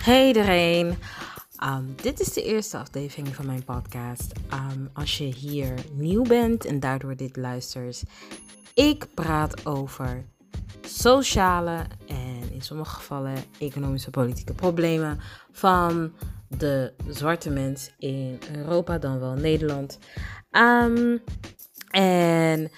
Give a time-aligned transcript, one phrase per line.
[0.00, 0.98] Hey iedereen.
[1.64, 4.32] Um, dit is de eerste aflevering van mijn podcast.
[4.52, 8.02] Um, als je hier nieuw bent en daardoor dit luistert,
[8.74, 10.24] ik praat over
[10.80, 15.20] sociale en in sommige gevallen economische politieke problemen
[15.52, 16.12] van
[16.48, 19.98] de zwarte mens in Europa, dan wel Nederland.
[20.50, 21.22] Um,
[21.90, 22.70] en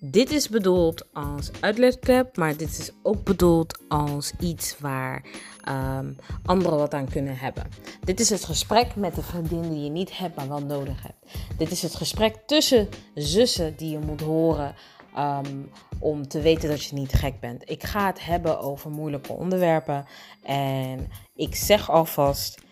[0.00, 5.24] dit is bedoeld als uitlegclub, maar dit is ook bedoeld als iets waar
[5.68, 7.66] um, anderen wat aan kunnen hebben.
[8.04, 11.38] Dit is het gesprek met de vriendin die je niet hebt, maar wel nodig hebt.
[11.58, 14.74] Dit is het gesprek tussen zussen die je moet horen
[15.18, 17.70] um, om te weten dat je niet gek bent.
[17.70, 20.04] Ik ga het hebben over moeilijke onderwerpen
[20.42, 22.62] en ik zeg alvast,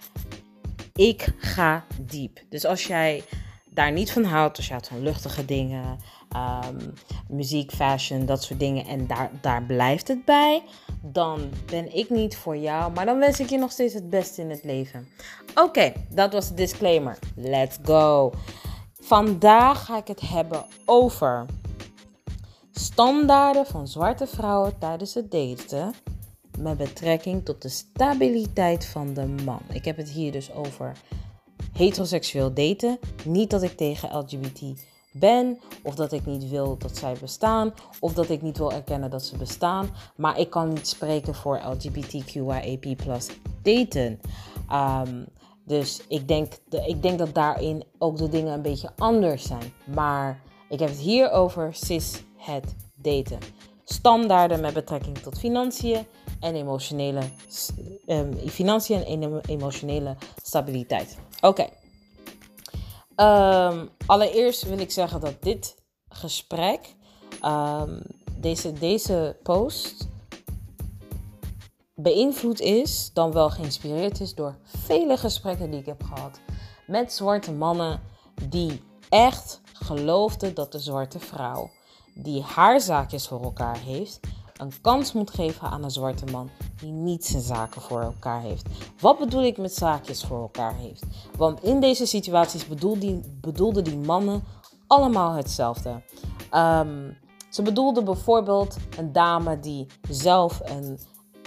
[0.94, 2.40] ik ga diep.
[2.48, 3.24] Dus als jij
[3.70, 5.98] daar niet van houdt, als je houdt van luchtige dingen
[6.36, 6.92] um,
[7.28, 8.86] muziek, fashion, dat soort dingen.
[8.86, 10.62] En daar, daar blijft het bij.
[11.02, 12.92] Dan ben ik niet voor jou.
[12.92, 15.08] Maar dan wens ik je nog steeds het beste in het leven.
[15.54, 17.18] Oké, dat was de disclaimer.
[17.36, 18.32] Let's go.
[19.00, 21.46] Vandaag ga ik het hebben over
[22.72, 25.94] standaarden van zwarte vrouwen tijdens het daten
[26.58, 29.60] met betrekking tot de stabiliteit van de man.
[29.72, 30.92] Ik heb het hier dus over
[31.72, 32.98] heteroseksueel daten.
[33.24, 34.62] Niet dat ik tegen LGBT
[35.18, 39.10] ben, of dat ik niet wil dat zij bestaan, of dat ik niet wil erkennen
[39.10, 39.90] dat ze bestaan.
[40.16, 42.86] Maar ik kan niet spreken voor LGBTQIAP+
[43.62, 44.20] daten.
[44.72, 45.26] Um,
[45.64, 46.52] dus ik denk,
[46.86, 49.72] ik denk dat daarin ook de dingen een beetje anders zijn.
[49.94, 53.38] Maar ik heb het hier over cis het daten.
[53.84, 56.06] Standaarden met betrekking tot financiën
[56.40, 57.20] en emotionele,
[58.06, 61.18] um, financiën en emotionele stabiliteit.
[61.40, 61.68] Oké.
[63.20, 65.76] Um, allereerst wil ik zeggen dat dit
[66.08, 66.94] gesprek,
[67.44, 68.02] um,
[68.32, 70.08] deze, deze post,
[71.94, 76.40] beïnvloed is, dan wel geïnspireerd is door vele gesprekken die ik heb gehad
[76.86, 78.00] met zwarte mannen
[78.48, 81.70] die echt geloofden dat de zwarte vrouw
[82.14, 84.20] die haar zaakjes voor elkaar heeft,
[84.58, 88.66] een kans moet geven aan een zwarte man die niet zijn zaken voor elkaar heeft.
[89.00, 91.04] Wat bedoel ik met zaakjes voor elkaar heeft?
[91.36, 92.66] Want in deze situaties
[93.40, 94.42] bedoelden die, mannen
[94.86, 96.02] allemaal hetzelfde.
[96.54, 97.16] Um,
[97.50, 100.98] ze bedoelden bijvoorbeeld een dame die zelf een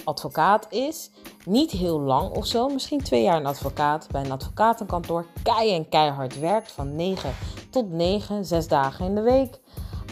[0.04, 1.10] advocaat is.
[1.46, 5.26] Niet heel lang of zo, misschien twee jaar een advocaat bij een advocatenkantoor.
[5.44, 7.34] Kei en keihard werkt van 9
[7.70, 9.60] tot 9, zes dagen in de week.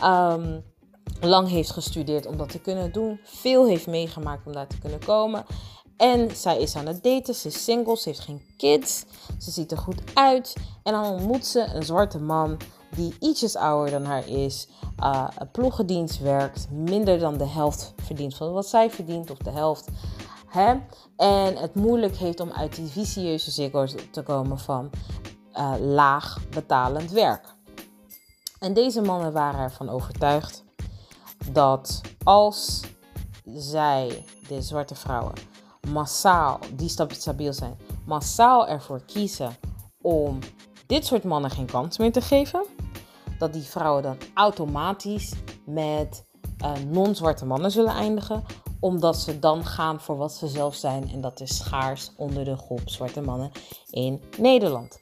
[0.04, 0.64] Um,
[1.22, 3.20] lang heeft gestudeerd om dat te kunnen doen.
[3.24, 5.46] Veel heeft meegemaakt om daar te kunnen komen.
[5.97, 9.06] En zij is aan het daten, ze is single, ze heeft geen kids.
[9.38, 10.56] Ze ziet er goed uit.
[10.84, 12.58] En dan ontmoet ze een zwarte man
[12.96, 14.68] die ietsjes ouder dan haar is.
[15.00, 19.88] Uh, ploegendienst werkt, minder dan de helft verdient van wat zij verdient, of de helft.
[20.47, 20.76] Hè?
[21.16, 24.90] En het moeilijk heeft om uit die vicieuze cirkel te komen van
[25.53, 27.56] uh, laag betalend werk.
[28.59, 30.64] En deze mannen waren ervan overtuigd
[31.54, 32.82] dat als
[33.46, 35.34] zij, de zwarte vrouwen,
[35.92, 39.56] massaal, die stabiel zijn, massaal ervoor kiezen
[40.02, 40.40] om
[40.86, 42.66] dit soort mannen geen kans meer te geven,
[43.38, 45.34] dat die vrouwen dan automatisch
[45.66, 46.26] met
[46.64, 48.44] uh, non-zwarte mannen zullen eindigen,
[48.80, 52.58] omdat ze dan gaan voor wat ze zelf zijn en dat is schaars onder de
[52.58, 53.52] groep zwarte mannen
[53.90, 55.00] in Nederland.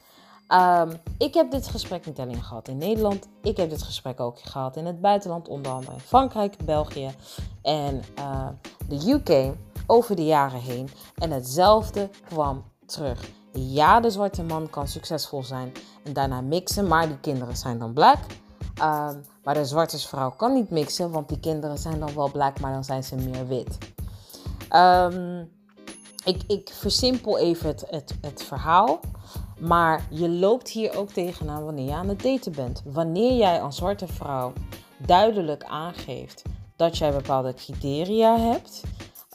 [0.48, 3.28] Um, ik heb dit gesprek niet alleen gehad in Nederland.
[3.42, 7.10] Ik heb dit gesprek ook gehad in het buitenland, onder andere in Frankrijk, België
[7.62, 8.48] en uh,
[8.88, 9.54] de UK
[9.86, 10.88] over de jaren heen.
[11.14, 13.30] En hetzelfde kwam terug.
[13.52, 15.72] Ja, de zwarte man kan succesvol zijn
[16.04, 18.18] en daarna mixen, maar die kinderen zijn dan black.
[18.82, 22.60] Um, maar de zwarte vrouw kan niet mixen, want die kinderen zijn dan wel black,
[22.60, 23.78] maar dan zijn ze meer wit.
[24.72, 25.50] Um,
[26.24, 29.00] ik, ik versimpel even het, het, het verhaal.
[29.58, 32.82] Maar je loopt hier ook tegenaan wanneer je aan het daten bent.
[32.84, 34.52] Wanneer jij als zwarte vrouw
[34.98, 36.42] duidelijk aangeeft
[36.76, 38.82] dat jij bepaalde criteria hebt.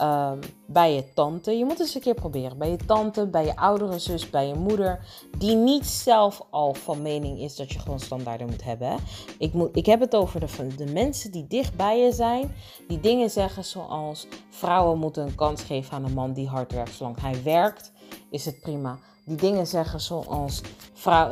[0.02, 2.58] Um, bij je tante, je moet eens een keer proberen.
[2.58, 5.06] Bij je tante, bij je oudere zus, bij je moeder.
[5.38, 8.98] Die niet zelf al van mening is dat je gewoon standaarden moet hebben.
[9.38, 12.56] Ik, moet, ik heb het over de, de mensen die dicht bij je zijn.
[12.88, 16.94] Die dingen zeggen zoals: vrouwen moeten een kans geven aan een man die hard werkt.
[16.94, 17.92] Zolang hij werkt,
[18.30, 20.62] is het prima die dingen zeggen zoals
[20.94, 21.32] vrouw,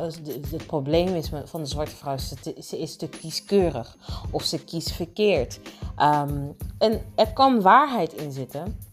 [0.50, 3.96] het probleem is van de zwarte vrouw, ze, is te kieskeurig
[4.30, 5.60] of ze kiest verkeerd.
[5.98, 8.90] Um, en er kan waarheid in zitten.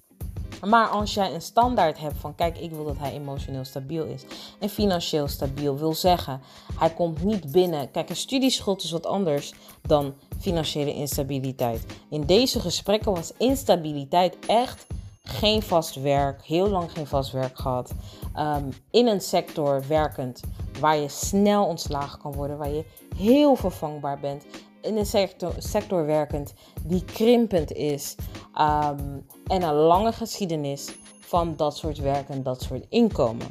[0.65, 4.23] Maar als jij een standaard hebt van kijk, ik wil dat hij emotioneel stabiel is
[4.59, 6.41] en financieel stabiel, wil zeggen,
[6.75, 7.91] hij komt niet binnen.
[7.91, 11.85] Kijk, een studieschuld is wat anders dan financiële instabiliteit.
[12.09, 14.85] In deze gesprekken was instabiliteit echt
[15.23, 17.91] geen vast werk, heel lang geen vast werk gehad.
[18.33, 20.41] Ehm, in een sector werkend
[20.79, 22.85] waar je snel ontslagen kan worden, waar je
[23.15, 24.45] heel vervangbaar bent.
[24.81, 26.53] In een sector, sector werkend
[26.85, 28.15] die krimpend is.
[28.53, 33.47] Ehm, en een lange geschiedenis van dat soort werk en dat soort inkomen.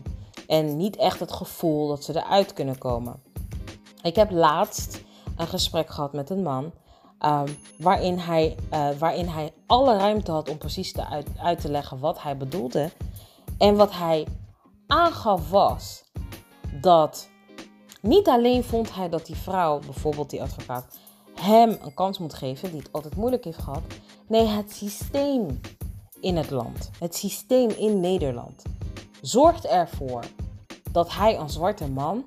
[0.46, 3.22] En niet echt het gevoel dat ze eruit kunnen komen.
[4.02, 5.02] Ik heb laatst
[5.36, 6.72] een gesprek gehad met een man.
[7.18, 7.48] Ehm,
[7.78, 11.98] waarin, hij, uh, waarin hij alle ruimte had om precies te uit, uit te leggen
[11.98, 12.90] wat hij bedoelde.
[13.58, 14.26] En wat hij
[14.86, 16.04] aangaf was
[16.80, 17.28] dat
[18.00, 20.98] niet alleen vond hij dat die vrouw, bijvoorbeeld die advocaat,
[21.34, 23.82] hem een kans moet geven, die het altijd moeilijk heeft gehad.
[24.28, 25.60] Nee, het systeem
[26.20, 28.62] in het land, het systeem in Nederland,
[29.20, 30.24] zorgt ervoor
[30.92, 32.24] dat hij een zwarte man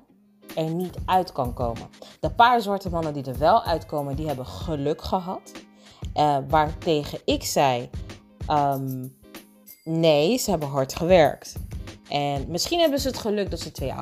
[0.56, 1.88] er niet uit kan komen.
[2.20, 5.52] De paar zwarte mannen die er wel uitkomen, die hebben geluk gehad.
[6.16, 7.90] Uh, waartegen ik zei,
[8.50, 9.16] um,
[9.84, 11.54] nee, ze hebben hard gewerkt.
[12.08, 13.92] En misschien hebben ze het geluk dat ze twee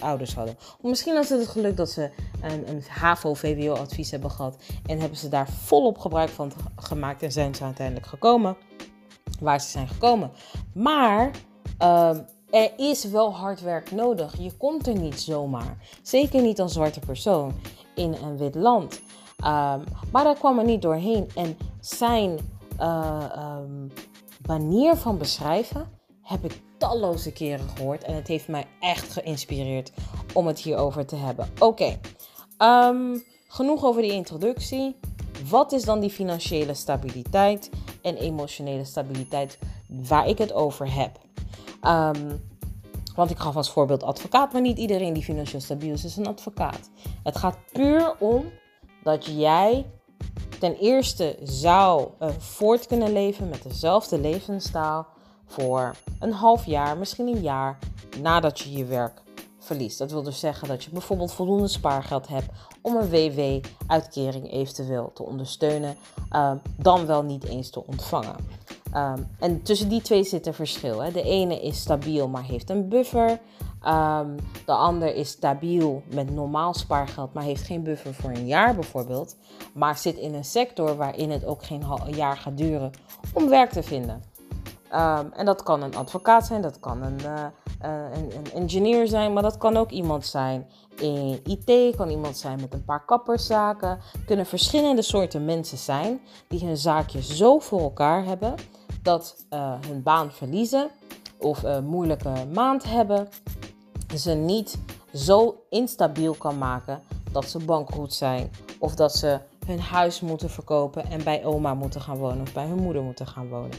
[0.00, 0.56] ouders, hadden.
[0.58, 4.56] Of misschien hadden ze het geluk dat ze een, een HAVO-VWO-advies hebben gehad.
[4.86, 8.56] En hebben ze daar volop gebruik van gemaakt en zijn ze uiteindelijk gekomen
[9.40, 10.30] waar ze zijn gekomen.
[10.74, 11.30] Maar
[11.82, 14.38] um, er is wel hard werk nodig.
[14.38, 15.76] Je komt er niet zomaar.
[16.02, 17.52] Zeker niet als zwarte persoon
[17.94, 19.00] in een wit land.
[19.44, 21.30] Um, maar daar kwam er niet doorheen.
[21.34, 22.38] En zijn
[22.80, 23.56] uh,
[24.46, 25.90] manier van beschrijven
[26.22, 28.04] heb ik talloze keren gehoord.
[28.04, 29.92] En het heeft mij echt geïnspireerd
[30.32, 31.48] om het hierover te hebben.
[31.58, 31.98] Oké,
[32.58, 34.96] um, genoeg over die introductie.
[35.48, 37.70] Wat is dan die financiële stabiliteit
[38.02, 39.58] en emotionele stabiliteit
[39.88, 41.18] waar ik het over heb?
[41.82, 42.46] Um,
[43.14, 46.26] want ik gaf als voorbeeld advocaat, maar niet iedereen die financieel stabiel is, is een
[46.26, 46.90] advocaat.
[47.22, 48.44] Het gaat puur om
[49.02, 49.86] dat jij
[50.58, 55.06] ten eerste zou uh, voort kunnen leven met dezelfde levensstijl
[55.46, 57.78] voor een half jaar, misschien een jaar
[58.20, 59.22] nadat je je werk
[59.58, 59.98] verliest.
[59.98, 62.48] Dat wil dus zeggen dat je bijvoorbeeld voldoende spaargeld hebt
[62.82, 65.96] om een WW-uitkering eventueel te ondersteunen,
[66.32, 68.36] uh, dan wel niet eens te ontvangen.
[68.94, 71.02] Um, en tussen die twee zit een verschil.
[71.02, 71.12] Hè.
[71.12, 73.30] De ene is stabiel, maar heeft een buffer.
[73.86, 78.74] Um, de ander is stabiel met normaal spaargeld, maar heeft geen buffer voor een jaar
[78.74, 79.36] bijvoorbeeld.
[79.72, 82.90] Maar zit in een sector waarin het ook geen jaar gaat duren
[83.32, 84.22] om werk te vinden.
[84.92, 87.44] Um, en dat kan een advocaat zijn, dat kan een, uh,
[87.80, 90.66] een, een, engineer zijn, maar dat kan ook iemand zijn
[91.00, 93.98] in IT, kan iemand zijn met een paar kapperszaken.
[94.26, 98.54] Kunnen verschillende soorten mensen zijn die hun zaakje zo voor elkaar hebben
[99.02, 100.90] dat uh, hun baan verliezen
[101.38, 103.28] of een moeilijke maand hebben,
[104.16, 104.78] ze niet
[105.14, 107.02] zo instabiel kan maken
[107.32, 112.00] dat ze bankroet zijn of dat ze hun huis moeten verkopen en bij oma moeten
[112.00, 113.78] gaan wonen of bij hun moeder moeten gaan wonen.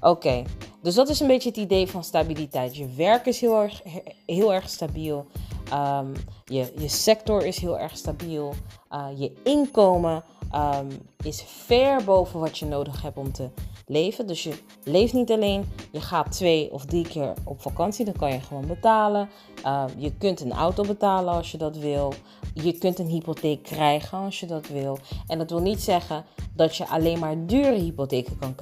[0.00, 0.42] Oké,
[0.82, 2.76] dus dat is een beetje het idee van stabiliteit.
[2.76, 3.82] Je werk is heel erg,
[4.26, 5.26] heel erg stabiel.
[5.72, 6.12] Um,
[6.44, 8.54] je, je sector is heel erg stabiel.
[8.92, 10.24] Uh, je inkomen
[10.54, 10.88] um,
[11.22, 13.48] is ver boven wat je nodig hebt om te
[13.86, 14.26] leven.
[14.26, 15.68] Dus je leeft niet alleen.
[15.92, 18.04] Je gaat twee of drie keer op vakantie.
[18.04, 19.28] Dan kan je gewoon betalen.
[19.66, 22.12] Uh, je kunt een auto betalen als je dat wil.
[22.54, 24.98] Je kunt een hypotheek krijgen als je dat wil.
[25.26, 26.24] En dat wil niet zeggen
[26.54, 28.54] dat je alleen maar dure hypotheken kan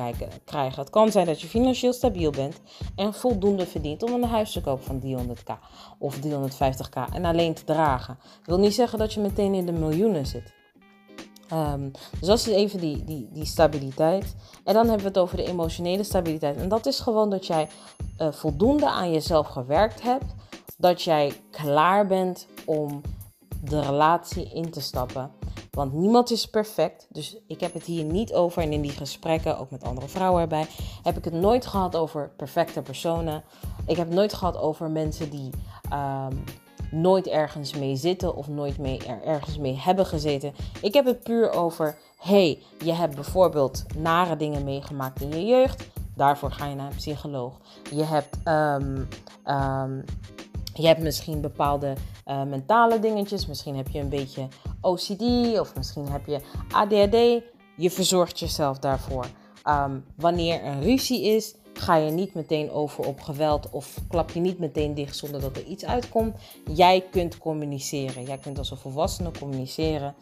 [0.44, 0.80] krijgen.
[0.80, 2.60] Het kan zijn dat je financieel stabiel bent
[2.96, 5.52] en voldoende verdient om een huis te kopen van 300k
[5.98, 8.18] of 350k en alleen te dragen.
[8.20, 10.56] Dat wil niet zeggen dat je meteen in de miljoenen zit.
[11.52, 14.34] Um, dus dat is even die, die, die stabiliteit.
[14.64, 16.56] En dan hebben we het over de emotionele stabiliteit.
[16.56, 17.68] En dat is gewoon dat jij
[18.18, 20.34] uh, voldoende aan jezelf gewerkt hebt.
[20.76, 23.00] Dat jij klaar bent om
[23.60, 25.30] de relatie in te stappen.
[25.70, 27.06] Want niemand is perfect.
[27.10, 28.62] Dus ik heb het hier niet over.
[28.62, 30.66] En in die gesprekken, ook met andere vrouwen erbij,
[31.02, 33.44] heb ik het nooit gehad over perfecte personen.
[33.86, 35.50] Ik heb het nooit gehad over mensen die
[35.92, 36.44] um,
[36.90, 40.54] nooit ergens mee zitten of nooit mee er ergens mee hebben gezeten.
[40.82, 45.88] Ik heb het puur over, hey, je hebt bijvoorbeeld nare dingen meegemaakt in je jeugd.
[46.14, 47.52] Daarvoor ga je naar een psycholoog.
[47.90, 49.08] Je hebt, um,
[49.46, 50.04] um,
[50.78, 51.94] je hebt misschien bepaalde
[52.26, 53.46] uh, mentale dingetjes.
[53.46, 54.48] Misschien heb je een beetje
[54.80, 55.22] OCD
[55.60, 56.40] of misschien heb je
[56.72, 57.44] ADHD.
[57.76, 59.26] Je verzorgt jezelf daarvoor.
[59.68, 64.40] Um, wanneer er ruzie is, ga je niet meteen over op geweld of klap je
[64.40, 66.36] niet meteen dicht zonder dat er iets uitkomt.
[66.74, 68.24] Jij kunt communiceren.
[68.24, 70.14] Jij kunt als een volwassene communiceren.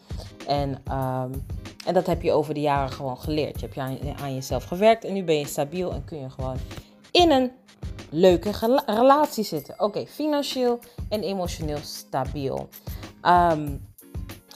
[0.47, 1.45] En, um,
[1.85, 3.59] en dat heb je over de jaren gewoon geleerd.
[3.59, 6.57] Je hebt aan, aan jezelf gewerkt en nu ben je stabiel en kun je gewoon
[7.11, 7.51] in een
[8.09, 8.51] leuke
[8.85, 9.75] relatie zitten.
[9.77, 10.79] Oké, financieel
[11.09, 12.67] en emotioneel stabiel.
[13.23, 13.87] Um,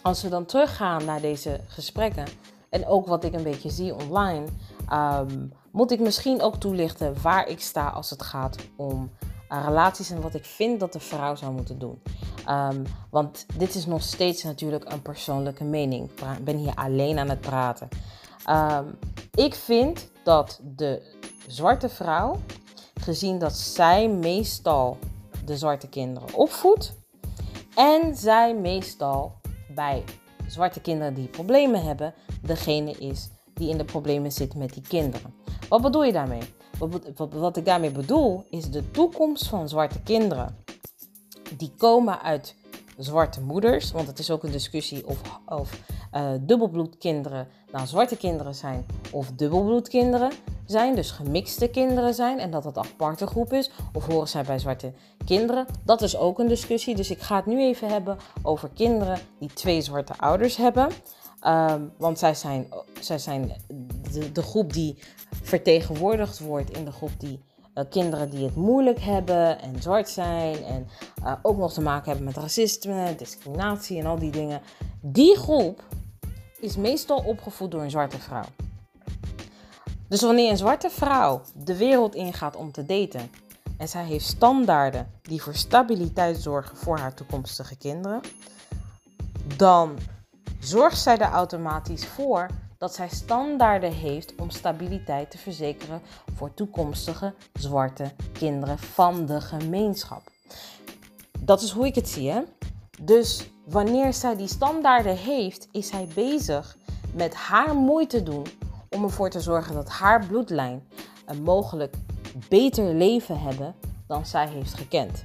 [0.02, 2.26] als we dan teruggaan naar deze gesprekken
[2.70, 4.46] en ook wat ik een beetje zie online,
[4.90, 9.12] ehm, moet ik misschien ook toelichten waar ik sta als het gaat om
[9.52, 12.02] uh, relaties en wat ik vind dat de vrouw zou moeten doen.
[12.46, 16.10] Ehm, want dit is nog steeds natuurlijk een persoonlijke mening.
[16.38, 17.88] Ik ben hier alleen aan het praten.
[18.46, 18.86] Ehm,
[19.34, 21.16] ik vind dat de
[21.48, 22.40] zwarte vrouw,
[23.02, 24.98] gezien dat zij meestal
[25.46, 26.94] de zwarte kinderen opvoedt
[27.76, 29.34] en zij meestal
[29.76, 30.04] bij
[30.48, 35.34] zwarte kinderen die problemen hebben, degene is die in de problemen zit met die kinderen.
[35.70, 36.42] Wat bedoel je daarmee?
[37.18, 40.58] Wat, ik daarmee bedoel is de toekomst van zwarte kinderen.
[41.58, 42.56] Die komen uit
[42.98, 45.80] zwarte moeders, want het is ook een discussie of, of
[46.14, 50.32] uh, dubbelbloedkinderen nou zwarte kinderen zijn of dubbelbloedkinderen
[50.66, 54.44] zijn, dus gemixte kinderen zijn en dat dat een aparte groep is, of horen zij
[54.44, 54.94] bij zwarte
[55.26, 55.66] kinderen.
[55.84, 59.54] Dat is ook een discussie, dus ik ga het nu even hebben over kinderen die
[59.54, 60.90] twee zwarte ouders hebben.
[61.40, 62.68] Ehm, want zij zijn,
[63.00, 63.52] zij zijn
[64.34, 64.98] de, groep die
[65.42, 67.40] vertegenwoordigd wordt in de groep die
[67.76, 70.88] uh, kinderen die het moeilijk hebben en zwart zijn en
[71.24, 74.62] uh, ook nog te maken hebben met racisme, discriminatie en al die dingen.
[75.02, 75.84] Die groep
[76.62, 78.46] is meestal opgevoed door een zwarte vrouw.
[80.08, 83.30] Dus wanneer een zwarte vrouw de wereld ingaat om te daten
[83.78, 88.22] en zij heeft standaarden die voor stabiliteit zorgen voor haar toekomstige kinderen,
[89.56, 89.98] dan
[90.60, 96.02] zorgt zij er automatisch voor dat zij standaarden heeft om stabiliteit te verzekeren
[96.36, 100.22] voor toekomstige zwarte kinderen van de gemeenschap.
[101.40, 102.32] Dat is hoe ik het zie.
[102.32, 102.42] Hè?
[103.02, 106.78] Dus wanneer zij die standaarden heeft, is zij bezig
[107.14, 108.46] met haar moeite doen
[108.90, 110.88] om ervoor te zorgen dat haar bloedlijn
[111.26, 111.96] een mogelijk
[112.50, 113.76] beter leven hebben
[114.08, 115.24] dan zij heeft gekend.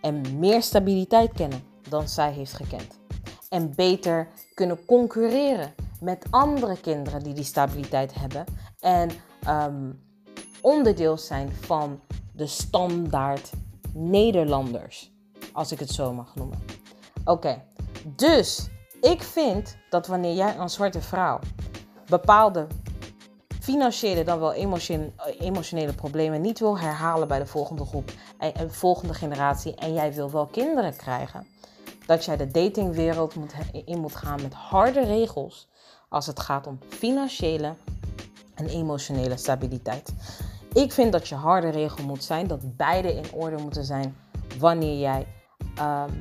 [0.00, 3.00] En meer stabiliteit kennen dan zij heeft gekend.
[3.48, 8.44] En beter kunnen concurreren met andere kinderen die die stabiliteit hebben.
[8.80, 9.10] En
[9.48, 10.02] um,
[10.60, 12.00] onderdeel zijn van
[12.32, 13.50] de standaard
[13.92, 15.12] Nederlanders.
[15.52, 16.58] Als ik het zo mag noemen.
[17.24, 17.62] Oké,
[18.04, 18.68] dus
[19.00, 21.38] ik vind dat wanneer jij een zwarte vrouw
[22.06, 22.66] bepaalde
[23.60, 24.52] financiële dan wel
[25.38, 30.14] emotionele, problemen niet wil herhalen bij de volgende groep en, de volgende generatie en jij
[30.14, 31.46] wil wel kinderen krijgen,
[32.06, 33.54] dat jij de datingwereld moet,
[33.84, 35.68] in moet gaan met harde regels
[36.08, 37.74] als het gaat om financiële
[38.54, 40.14] en emotionele stabiliteit.
[40.72, 44.16] Ik vind dat je harde regel moet zijn, dat beide in orde moeten zijn
[44.58, 45.26] wanneer jij
[45.76, 46.12] ehm,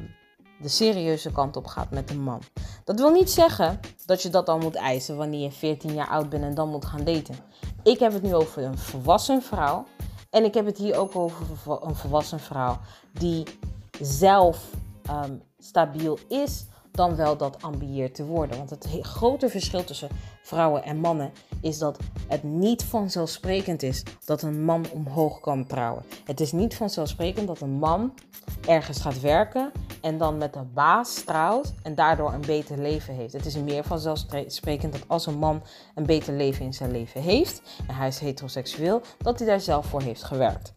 [0.61, 2.41] de serieuze kant op gaat met een man.
[2.83, 6.29] Dat wil niet zeggen dat je dat dan moet eisen wanneer je 14 jaar oud
[6.29, 7.35] bent en dan moet gaan daten.
[7.83, 9.85] Ik heb het nu over een volwassen vrouw.
[10.29, 11.45] En ik heb het hier ook over
[11.81, 12.79] een volwassen vrouw
[13.13, 13.43] die
[13.99, 14.69] zelf
[15.03, 18.57] ehm, stabiel is, dan wel dat ambieert te worden.
[18.57, 20.09] Want het grote verschil tussen
[20.43, 26.03] vrouwen en mannen is dat het niet vanzelfsprekend is dat een man omhoog kan trouwen.
[26.25, 28.13] Het is niet vanzelfsprekend dat een man
[28.67, 33.33] ergens gaat werken en dan met een baas trouwt en daardoor een beter leven heeft.
[33.33, 35.63] Het is meer vanzelfsprekend dat als een man
[35.95, 39.85] een beter leven in zijn leven heeft en hij is heteroseksueel, dat hij daar zelf
[39.85, 40.73] voor heeft gewerkt.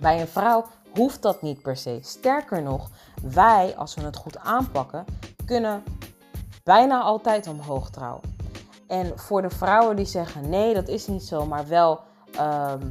[0.00, 1.98] Bij een vrouw hoeft dat niet per se.
[2.02, 2.90] Sterker nog,
[3.22, 5.04] wij, als we het goed aanpakken,
[5.44, 5.82] kunnen
[6.64, 8.36] bijna altijd omhoog trouwen.
[8.86, 12.00] En voor de vrouwen die zeggen nee, dat is niet zo, maar wel
[12.32, 12.90] ehm,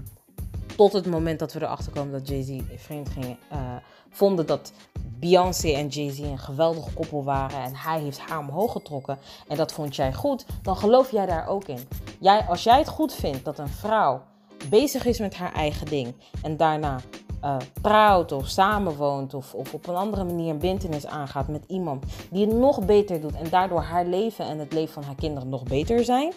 [0.75, 3.75] tot het moment dat we erachter komen dat Jay-Z vreemd ging, uh,
[4.13, 4.71] vonden dat
[5.19, 9.17] Beyoncé en Jay-Z een geweldig koppel waren en hij heeft haar omhoog getrokken
[9.47, 11.87] en dat vond jij goed, dan geloof jij daar ook in.
[12.19, 14.21] Jij, als jij het goed vindt dat een vrouw
[14.69, 16.99] bezig is met haar eigen ding en daarna
[17.43, 22.05] uh, trouwt of samenwoont of, of op een andere manier een bindenis aangaat met iemand
[22.29, 25.49] die het nog beter doet en daardoor haar leven en het leven van haar kinderen
[25.49, 26.33] nog beter zijn,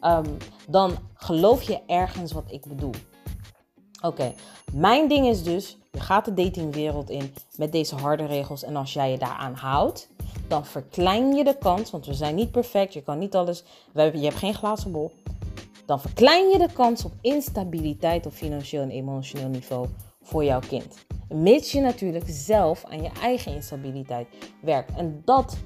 [0.00, 0.26] ehm,
[0.68, 2.94] dan geloof je ergens wat ik bedoel.
[4.00, 4.34] Oké,
[4.72, 8.92] mijn ding is dus, je gaat de datingwereld in met deze harde regels en als
[8.92, 10.08] jij je daaraan houdt,
[10.48, 14.00] dan verklein je de kans, want we zijn niet perfect, je kan niet alles, je
[14.00, 15.12] hebt geen glazen bol,
[15.86, 19.86] dan verklein je de kans op instabiliteit op financieel en emotioneel niveau
[20.22, 20.94] voor jouw kind.
[21.28, 24.28] Mits je natuurlijk zelf aan je eigen instabiliteit
[24.60, 24.96] werkt.
[24.96, 25.56] En dat,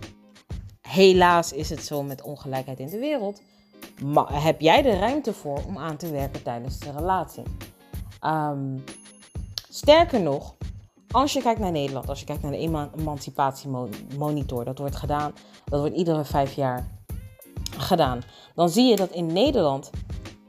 [0.80, 3.42] helaas is het zo met ongelijkheid in de wereld,
[4.04, 7.42] maar heb jij de ruimte voor om aan te werken tijdens de relatie.
[8.22, 8.78] Ehm,
[9.68, 10.54] sterker nog,
[11.10, 15.80] als je kijkt naar Nederland, als je kijkt naar de emancipatiemonitor, dat wordt gedaan, dat
[15.80, 16.88] wordt iedere vijf jaar
[17.78, 18.22] gedaan,
[18.54, 19.90] dan zie je dat in Nederland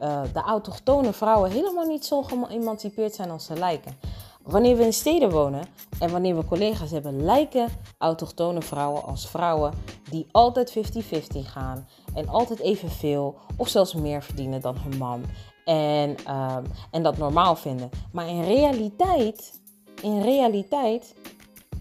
[0.02, 3.98] uh, de autochtone vrouwen helemaal niet zo geëmancipeerd zijn als ze lijken.
[4.44, 5.66] Wanneer we in steden wonen
[6.00, 9.74] en wanneer we collega's hebben, lijken autochtone vrouwen als vrouwen
[10.10, 15.24] die altijd 50-50 gaan en altijd evenveel of zelfs meer verdienen dan hun man.
[15.66, 17.90] En, ehm, en dat normaal vinden.
[18.12, 19.62] Maar in realiteit,
[20.02, 21.16] in realiteit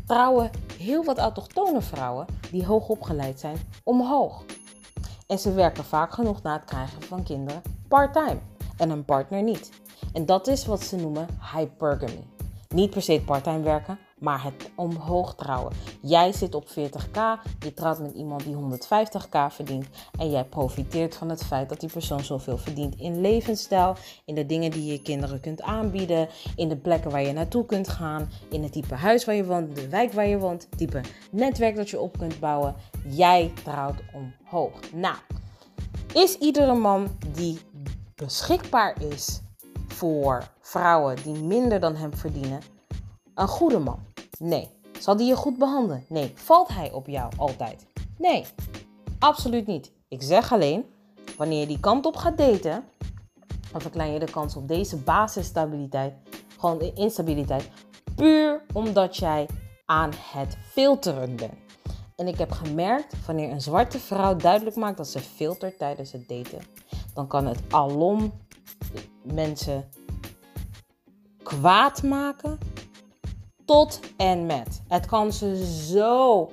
[0.07, 4.45] trouwen heel wat autochtone vrouwen die hoog opgeleid zijn omhoog.
[5.27, 8.39] En ze werken vaak genoeg na het krijgen van kinderen part-time
[8.77, 9.71] en een partner niet.
[10.13, 12.27] En dat is wat ze noemen hypergamy.
[12.69, 15.73] Niet per se part-time werken, maar het omhoog trouwen.
[16.01, 17.21] Jij zit op 40k,
[17.59, 19.87] je trouwt met iemand die 150k verdient
[20.19, 24.47] en jij profiteert van het feit dat die persoon zoveel verdient in levensstijl, in de
[24.47, 28.63] dingen die je kinderen kunt aanbieden, in de plekken waar je naartoe kunt gaan, in
[28.63, 31.01] het type huis waar je woont, de wijk waar je woont, het type
[31.31, 32.75] netwerk dat je op kunt bouwen.
[33.09, 34.93] Jij trouwt omhoog.
[34.93, 35.17] Nou,
[36.15, 37.59] is iedere man die
[38.15, 39.41] beschikbaar is
[39.87, 42.61] voor vrouwen die minder dan hem verdienen
[43.35, 44.12] een goede man?
[44.43, 44.71] Nee.
[44.99, 46.05] Zal die je goed behandelen?
[46.09, 46.33] Nee.
[46.35, 47.87] Valt hij op jou altijd?
[48.19, 48.45] Nee.
[49.19, 49.93] Absoluut niet.
[50.09, 50.85] Ik zeg alleen,
[51.37, 52.85] wanneer je die kant op gaat daten,
[53.73, 56.15] dan verklein je de kans op deze basisstabiliteit,
[56.59, 57.71] gewoon instabiliteit,
[58.15, 59.49] puur omdat jij
[59.85, 61.55] aan het filteren bent.
[62.17, 66.29] En ik heb gemerkt, wanneer een zwarte vrouw duidelijk maakt dat ze filtert tijdens het
[66.29, 66.61] daten,
[67.15, 68.33] dan kan het alom
[69.23, 69.89] mensen
[71.43, 72.59] kwaad maken
[73.65, 74.83] tot en met.
[74.89, 76.51] Het kan ze zo,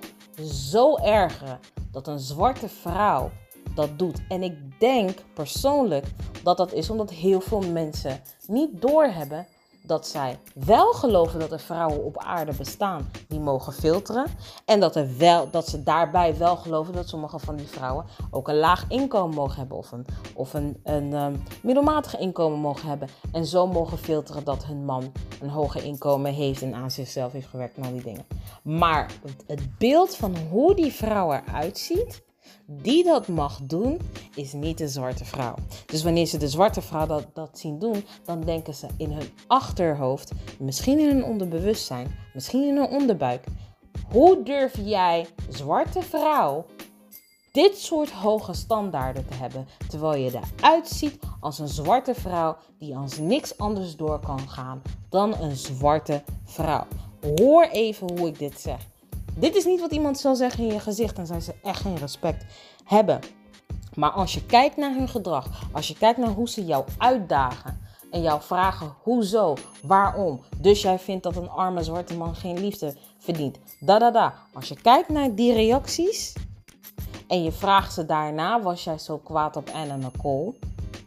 [0.51, 1.59] zo ergeren
[1.91, 3.31] dat een zwarte vrouw
[3.75, 4.21] dat doet.
[4.27, 6.05] En ik denk persoonlijk
[6.43, 9.47] dat dat is omdat heel veel mensen niet doorhebben
[9.83, 14.25] dat zij wel geloven dat er vrouwen op aarde bestaan die mogen filteren.
[14.65, 18.48] En dat, er wel, dat ze daarbij wel geloven dat sommige van die vrouwen ook
[18.48, 19.77] een laag inkomen mogen hebben.
[19.77, 23.09] Of een, of een, een um, middelmatig inkomen mogen hebben.
[23.31, 27.48] En zo mogen filteren dat hun man een hoger inkomen heeft en aan zichzelf heeft
[27.48, 28.25] gewerkt en al die dingen.
[28.62, 29.12] Maar
[29.48, 32.27] het beeld van hoe die vrouw eruit ziet
[32.65, 33.99] die dat mag doen,
[34.35, 35.55] is niet de zwarte vrouw.
[35.85, 39.29] Dus wanneer ze de zwarte vrouw dat, dat zien doen, dan denken ze in hun
[39.47, 43.43] achterhoofd, misschien in hun onderbewustzijn, misschien in hun onderbuik.
[44.12, 46.65] Hoe durf jij, zwarte vrouw,
[47.51, 52.95] dit soort hoge standaarden te hebben, terwijl je eruit ziet als een zwarte vrouw die
[52.95, 56.88] als niks anders door kan gaan dan een zwarte vrouw.
[57.35, 58.88] Hoor even hoe ik dit zeg.
[59.39, 61.97] Dit is niet wat iemand zal zeggen in je gezicht en zijn ze echt geen
[61.97, 62.45] respect
[62.84, 63.19] hebben.
[63.95, 67.80] Maar als je kijkt naar hun gedrag, als je kijkt naar hoe ze jou uitdagen
[68.12, 72.95] en jou vragen hoezo, waarom, dus jij vindt dat een arme zwarte man geen liefde
[73.17, 74.34] verdient, da da da.
[74.54, 76.36] Als je kijkt naar die reacties
[77.28, 80.54] en je vraagt ze daarna, was jij zo kwaad op Anna Nicole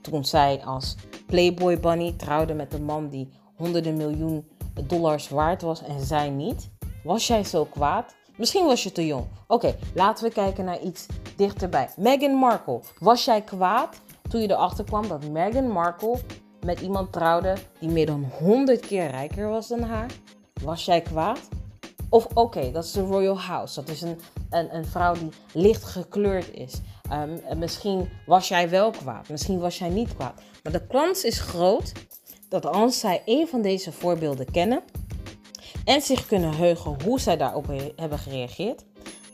[0.01, 4.49] toen zij als Playboy Bunny trouwde met een man die honderden miljoen
[4.87, 6.71] dollars waard was en zij niet?
[7.05, 8.15] Was jij zo kwaad?
[8.43, 9.27] Misschien was je te jong.
[9.47, 11.89] Oké, laten we kijken naar iets dichterbij.
[11.97, 12.81] Meghan Markle.
[12.99, 16.19] Was jij kwaad toen je erachter kwam dat Meghan Markle
[16.65, 20.11] met iemand trouwde die meer dan 100 keer rijker was dan haar?
[20.63, 21.39] Was jij kwaad?
[22.09, 23.81] Of oké, dat is de Royal House.
[23.81, 24.19] Dat is een,
[24.51, 26.81] een, een vrouw die licht gekleurd is.
[27.13, 29.29] Um, misschien was jij wel kwaad.
[29.29, 30.41] Misschien was jij niet kwaad.
[30.63, 31.93] Maar de kans is groot
[32.49, 34.83] dat als zij een van deze voorbeelden kennen,
[35.85, 37.67] en zich kunnen heugen hoe zij daarop
[37.97, 38.85] hebben gereageerd,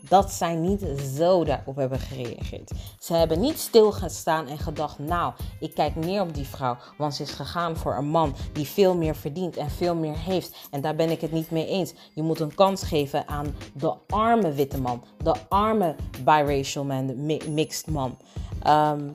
[0.08, 0.84] dat zij niet
[1.16, 2.70] zo daarop hebben gereageerd.
[2.98, 7.22] Ze hebben niet stilgestaan en gedacht: Nou, ik kijk neer op die vrouw, want ze
[7.22, 10.68] is gegaan voor een man die veel meer verdient en veel meer heeft.
[10.70, 11.94] En daar ben ik het niet mee eens.
[12.14, 17.38] Je moet een kans geven aan de arme witte man, de arme biracial man, de
[17.50, 18.18] mixed man.
[18.66, 19.10] Um,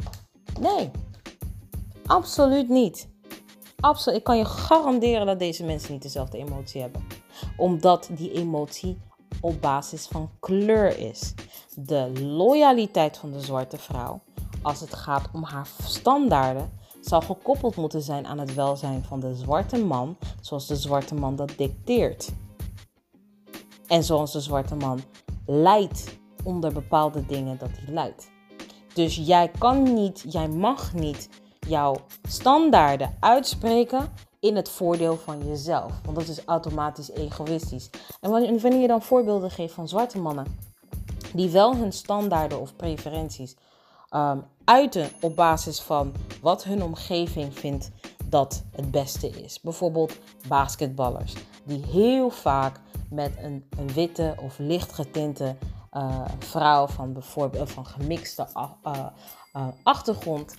[0.60, 0.91] nee,
[2.06, 3.12] absoluut niet.
[3.80, 4.19] Absoluut.
[4.19, 7.22] Ik kan je garanderen dat deze mensen niet dezelfde emotie hebben
[7.58, 8.98] omdat die emotie
[9.41, 11.34] op basis van kleur is.
[11.76, 14.22] De loyaliteit van de zwarte vrouw,
[14.62, 19.36] als het gaat om haar standaarden, zal gekoppeld moeten zijn aan het welzijn van de
[19.36, 22.32] zwarte man, zoals de zwarte man dat dicteert.
[23.88, 25.02] En zoals de zwarte man
[25.46, 28.32] leidt onder bepaalde dingen dat hij leidt.
[28.93, 31.30] Dus jij kan niet, jij mag niet
[31.67, 31.96] jouw
[32.28, 35.91] standaarden uitspreken in het voordeel van jezelf.
[36.06, 37.89] Want dat is automatisch egoïstisch.
[38.21, 40.58] En wanneer je dan voorbeelden geeft van zwarte mannen
[41.34, 43.56] die wel hun standaarden of preferenties
[44.15, 47.91] um, uiten op basis van wat hun omgeving vindt
[48.25, 49.62] dat het beste is.
[49.62, 52.79] Bijvoorbeeld basketballers die heel vaak
[53.10, 55.56] met een, een witte of lichtgetinte
[55.93, 58.69] uh, vrouw van bijvoorbeeld van gemixte uh,
[59.56, 60.56] uh, achtergrond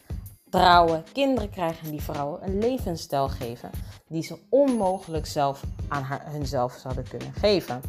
[0.61, 3.71] trouwen, kinderen krijgen en die vrouwen een levensstijl geven
[4.09, 7.81] die ze onmogelijk zelf aan haar, hunzelf zouden kunnen geven.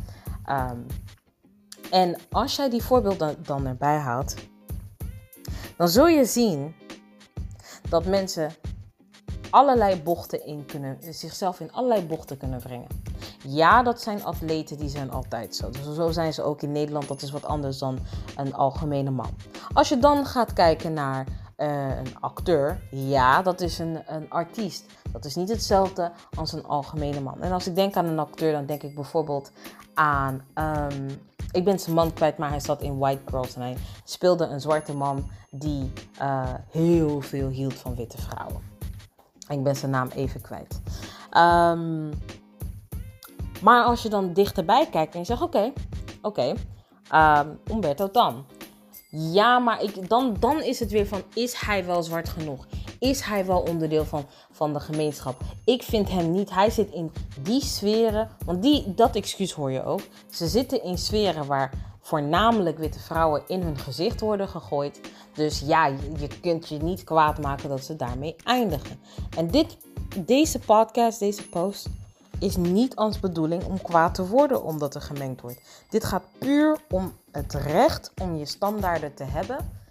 [0.45, 0.77] Ehm,
[1.91, 4.35] en als jij die voorbeelden dan erbij haalt,
[5.77, 6.75] dan zul je zien
[7.89, 8.51] dat mensen
[9.49, 12.87] allerlei bochten in kunnen, zichzelf in allerlei bochten kunnen brengen.
[13.47, 15.69] Ja, dat zijn atleten, die zijn altijd zo.
[15.69, 17.07] Dus zo zijn ze ook in Nederland.
[17.07, 17.99] Dat is wat anders dan
[18.35, 19.29] een algemene man.
[19.73, 21.25] Als je dan gaat kijken naar
[21.57, 24.85] uh, een acteur, ja, dat is een, een artiest.
[25.11, 27.41] Dat is niet hetzelfde als een algemene man.
[27.41, 29.51] En als ik denk aan een acteur, dan denk ik bijvoorbeeld
[29.93, 30.41] aan.
[30.55, 31.07] Um,
[31.51, 34.61] ik ben zijn man kwijt, maar hij zat in White Girls en hij speelde een
[34.61, 35.91] zwarte man die
[36.21, 38.61] uh, heel veel hield van witte vrouwen.
[39.47, 40.81] Ik ben zijn naam even kwijt.
[41.37, 42.09] Um,
[43.61, 45.71] maar als je dan dichterbij kijkt en je zegt: Oké,
[46.21, 46.55] oké,
[47.11, 48.45] okay, um, Umberto dan.
[49.17, 52.67] Ja, maar ik, dan, dan is het weer van: is hij wel zwart genoeg?
[52.99, 55.41] Is hij wel onderdeel van, van de gemeenschap?
[55.65, 56.53] Ik vind hem niet.
[56.53, 58.29] Hij zit in die sferen.
[58.45, 60.01] Want die, dat excuus hoor je ook.
[60.29, 64.99] Ze zitten in sferen waar voornamelijk witte vrouwen in hun gezicht worden gegooid.
[65.33, 68.99] Dus ja, je, je kunt je niet kwaad maken dat ze daarmee eindigen.
[69.37, 69.77] En dit,
[70.25, 71.89] deze podcast, deze post
[72.39, 75.61] is niet als bedoeling om kwaad te worden omdat er gemengd wordt.
[75.89, 79.83] Dit gaat puur om het recht om je standaarden te hebben.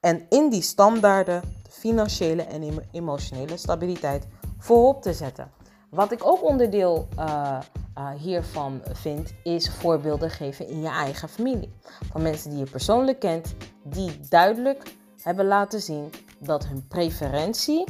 [0.00, 4.26] En in die standaarden de financiële en emotionele stabiliteit
[4.58, 5.50] voorop te zetten.
[5.90, 7.58] Wat ik ook onderdeel uh,
[7.98, 11.72] uh, hiervan vind, is voorbeelden geven in je eigen familie.
[12.10, 17.84] Van mensen die je persoonlijk kent, die duidelijk hebben laten zien dat hun preferentie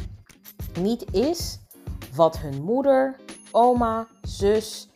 [0.80, 1.58] niet is
[2.14, 3.16] wat hun moeder,
[3.52, 4.88] oma, zus,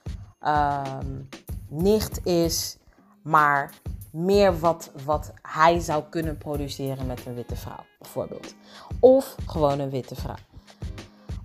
[0.47, 1.29] um,
[1.69, 2.77] nicht is,
[3.23, 3.73] maar
[4.11, 8.55] meer wat, wat hij zou kunnen produceren met een witte vrouw, bijvoorbeeld.
[9.01, 10.37] Of gewoon een witte vrouw.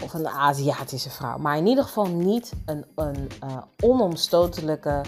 [0.03, 1.37] Of een Aziatische vrouw.
[1.37, 5.01] Maar in ieder geval niet een, een uh, onomstotelijke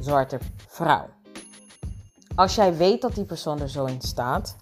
[0.00, 1.08] zwarte vrouw.
[2.34, 4.56] Als jij weet dat die persoon er zo in staat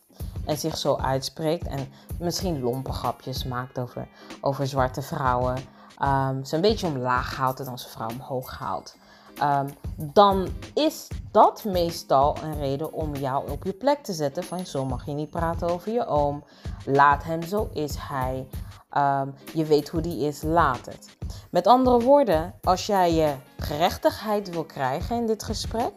[0.45, 4.09] en zich zo uitspreekt en misschien lompe grapjes maakt over,
[4.41, 5.57] over zwarte vrouwen
[6.05, 8.97] um, ze een beetje omlaag haalt en zijn vrouw omhoog haalt.
[9.43, 14.45] Um, dan is dat meestal een reden om jou op je plek te zetten.
[14.45, 16.45] Van zo mag je niet praten over je oom.
[16.85, 18.49] Laat hem zo is hij.
[18.97, 21.17] Um, je weet hoe die is, laat het.
[21.51, 25.93] Met andere woorden, als jij je gerechtigheid wil krijgen in dit gesprek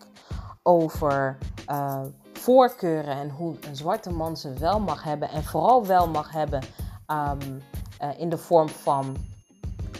[0.63, 1.37] over
[1.69, 2.01] uh,
[2.33, 6.63] voorkeuren en hoe een zwarte man ze wel mag hebben en vooral wel mag hebben
[7.11, 7.31] uh,
[8.17, 9.17] in de vorm van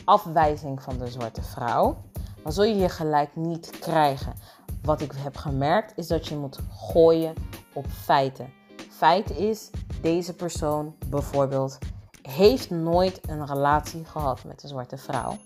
[0.08, 1.98] afwijzing van de zwarte vrouw,
[2.44, 4.34] dan zul je je gelijk niet krijgen.
[4.82, 7.34] Wat ik heb gemerkt is dat je moet gooien
[7.74, 8.54] op feiten.
[8.90, 9.70] Feit is,
[10.02, 11.78] deze persoon bijvoorbeeld
[12.22, 15.38] heeft nooit een relatie gehad met een zwarte vrouw.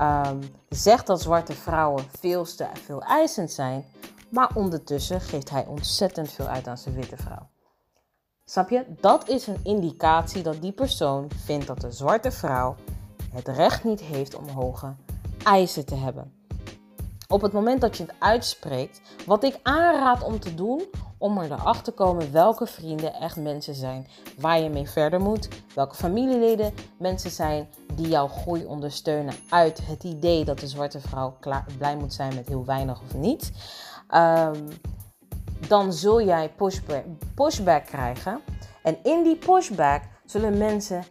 [0.00, 3.84] Um, zegt dat zwarte vrouwen veel te veel eisend zijn,
[4.28, 7.48] maar ondertussen geeft hij ontzettend veel uit aan zijn witte vrouw.
[8.44, 8.84] Snap je?
[9.00, 12.76] Dat is een indicatie dat die persoon vindt dat de zwarte vrouw
[13.30, 14.94] het recht niet heeft om hoge
[15.42, 16.32] eisen te hebben.
[17.28, 20.82] Op het moment dat je het uitspreekt, wat ik aanraad om te doen,
[21.18, 24.06] om er erachter te komen welke vrienden echt mensen zijn
[24.38, 30.04] waar je mee verder moet, welke familieleden mensen zijn die jouw groei ondersteunen uit het
[30.04, 33.52] idee dat de zwarte vrouw klaar, blij moet zijn met heel weinig of niet.
[34.14, 34.68] Um,
[35.68, 36.52] dan zul jij
[37.34, 38.40] pushback krijgen.
[38.82, 41.04] En in die pushback zullen mensen,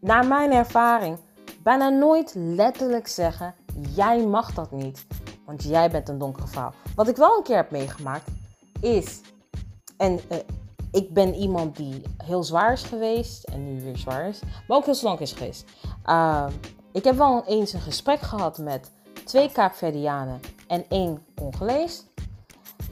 [0.00, 1.18] naar mijn ervaring,
[1.68, 3.54] bijna nooit letterlijk zeggen:
[3.94, 5.06] jij mag dat niet,
[5.46, 6.72] want jij bent een donkere vrouw.
[6.94, 8.30] Wat ik wel een keer heb meegemaakt
[8.80, 9.20] is,
[9.96, 10.38] en uh,
[10.92, 14.84] ik ben iemand die heel zwaar is geweest en nu weer zwaar is, maar ook
[14.84, 15.64] heel slank is geweest.
[16.06, 16.46] Uh,
[16.92, 18.90] ik heb wel eens een gesprek gehad met
[19.24, 22.02] twee Kaapverdianen en één Congolese.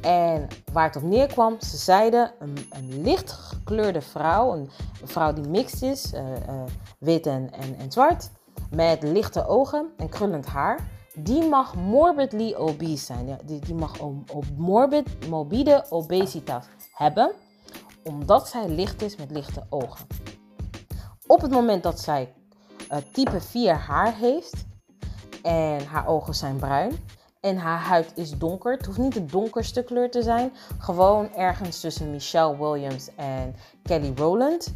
[0.00, 4.70] En waar het op neerkwam, ze zeiden een, een licht gekleurde vrouw, een,
[5.04, 6.62] vrouw die mixed is, uh, uh,
[6.98, 8.30] wit en, en zwart,
[8.70, 13.38] met lichte ogen en krullend haar, die mag morbidly obese zijn.
[13.44, 13.92] Die, die mag
[14.56, 17.32] morbid, morbide obesitas hebben,
[18.04, 20.06] omdat zij licht is met lichte ogen.
[21.26, 22.34] Op het moment dat zij
[22.92, 24.64] uh, type 4 haar heeft
[25.42, 26.92] en haar ogen zijn bruin
[27.40, 31.80] en haar huid is donker, het hoeft niet de donkerste kleur te zijn, gewoon ergens
[31.80, 34.74] tussen Michelle Williams en Kelly Rowland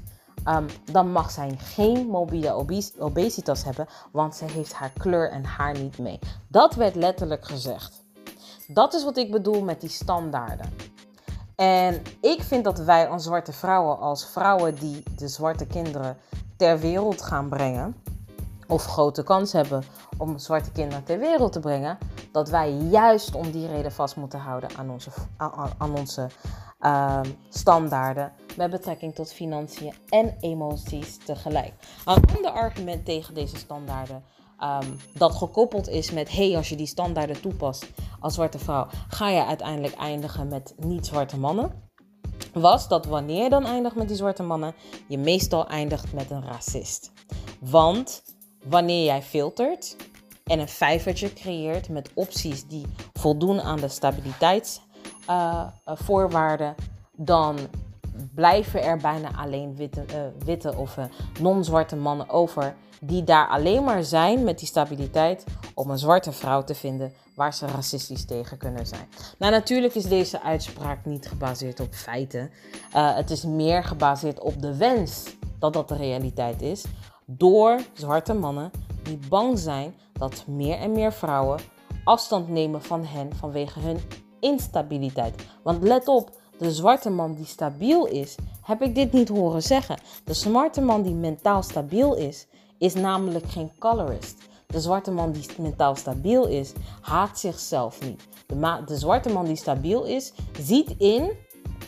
[0.48, 5.44] Um, dan mag zij geen mobiele obes obesitas hebben, want ze heeft haar kleur en
[5.44, 6.18] haar niet mee.
[6.48, 8.03] Dat werd letterlijk gezegd.
[8.66, 10.72] Dat is wat ik bedoel met die standaarden.
[11.57, 16.16] En ik vind dat wij als zwarte vrouwen, als vrouwen die de zwarte kinderen
[16.57, 17.96] ter wereld gaan brengen,
[18.66, 19.83] of grote kans hebben
[20.16, 21.98] om zwarte kinderen ter wereld te brengen,
[22.33, 25.11] dat wij juist om die reden vast moeten houden aan onze,
[25.79, 26.29] aan, onze
[26.81, 31.73] uh, standaarden met betrekking tot financiën en emoties tegelijk.
[32.05, 34.23] Een ander argument tegen deze standaarden
[34.62, 37.87] um, dat gekoppeld is met hey, als je die standaarden toepast
[38.21, 41.88] als zwarte vrouw, ga je uiteindelijk eindigen met niet-zwarte mannen.
[42.53, 44.75] Was dat wanneer je dan eindigt met die zwarte mannen,
[45.09, 47.12] je meestal eindigt met een racist.
[47.61, 48.23] Want
[48.64, 49.97] wanneer jij filtert
[50.45, 54.89] en een vijvertje creëert met opties die voldoen aan de stabiliteitsvoorwaarden,
[55.31, 56.71] uh,
[57.16, 57.59] dan
[58.35, 61.05] blijven er bijna alleen witte, uh, witte of uh,
[61.40, 66.64] non-zwarte mannen over die daar alleen maar zijn met die stabiliteit om een zwarte vrouw
[66.64, 69.09] te vinden waar ze racistisch tegen kunnen zijn.
[69.38, 72.51] Nou, natuurlijk is deze uitspraak niet gebaseerd op feiten.
[72.93, 76.85] Het is meer gebaseerd op de wens dat dat de realiteit is
[77.27, 78.71] door zwarte mannen
[79.03, 81.61] die bang zijn dat meer en meer vrouwen
[82.05, 84.01] afstand nemen van hen vanwege hun
[84.40, 85.35] instabiliteit.
[85.62, 89.98] Want let op, de zwarte man die stabiel is, heb ik dit niet horen zeggen.
[90.24, 92.46] De zwarte man die mentaal stabiel is,
[92.79, 94.37] is namelijk geen colorist.
[94.66, 98.22] De zwarte man die mentaal stabiel is, haat zichzelf niet.
[98.46, 101.31] De, de zwarte man die stabiel is, ziet in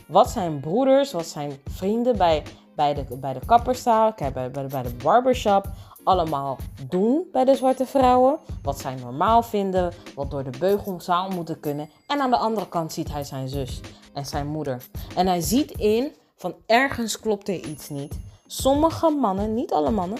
[0.08, 2.42] wat zijn broeders, wat zijn vrienden bij,
[2.76, 5.66] bij, de, bij de kapperzaal, bij, bij, bij de barbershop
[6.04, 8.38] allemaal doen bij de zwarte vrouwen.
[8.62, 11.90] Wat zij normaal vinden, wat door de beugel zou moeten kunnen.
[12.06, 13.80] En aan de andere kant ziet hij zijn zus
[14.12, 14.86] en zijn moeder.
[15.16, 18.18] En hij ziet in van ergens klopt er iets niet.
[18.46, 20.18] Sommige mannen, niet alle mannen,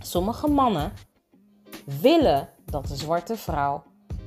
[0.00, 0.92] sommige mannen
[1.84, 3.82] willen dat de zwarte vrouw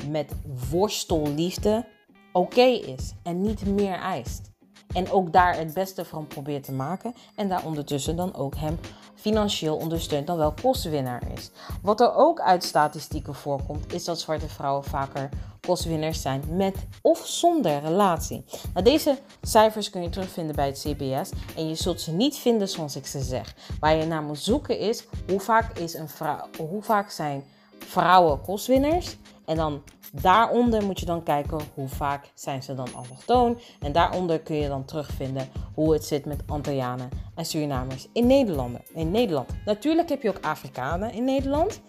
[0.10, 0.34] met
[0.70, 1.86] worstelliefde
[2.32, 4.52] oké is en niet meer eist.
[4.94, 7.14] En ook daar het beste van probeert te maken.
[7.36, 8.80] En daar ondertussen dan ook hem
[9.16, 11.52] financieel ondersteunt dan wel kostwinnaar is.
[11.82, 15.30] Wat er ook uit statistieken voorkomt, is dat zwarte vrouwen vaker
[15.62, 18.46] kostwinnaars zijn met of zonder relatie.
[18.74, 22.70] Nou, deze cijfers kun je terugvinden bij het CBS en je zult ze niet vinden
[22.70, 23.56] zoals ik ze zeg.
[23.80, 27.44] Waar je naar moet zoeken is hoe vaak, is een vrouw, hoe vaak zijn
[27.80, 33.60] vrouwen kostwinnaars en dan Daaronder moet je dan kijken hoe vaak zijn ze dan allochtoon.
[33.80, 38.78] En daaronder kun je dan terugvinden hoe het zit met Antillianen en Surinamers in Nederland.
[38.94, 39.50] in Nederland.
[39.66, 41.82] Natuurlijk heb je ook Afrikanen in Nederland.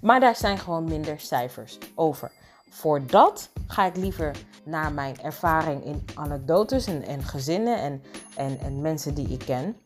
[0.00, 2.32] Maar daar zijn gewoon minder cijfers over.
[2.70, 8.02] Voor dat ga ik liever naar mijn ervaring in anekdotes en, en gezinnen en,
[8.36, 9.76] en, en mensen die ik ken.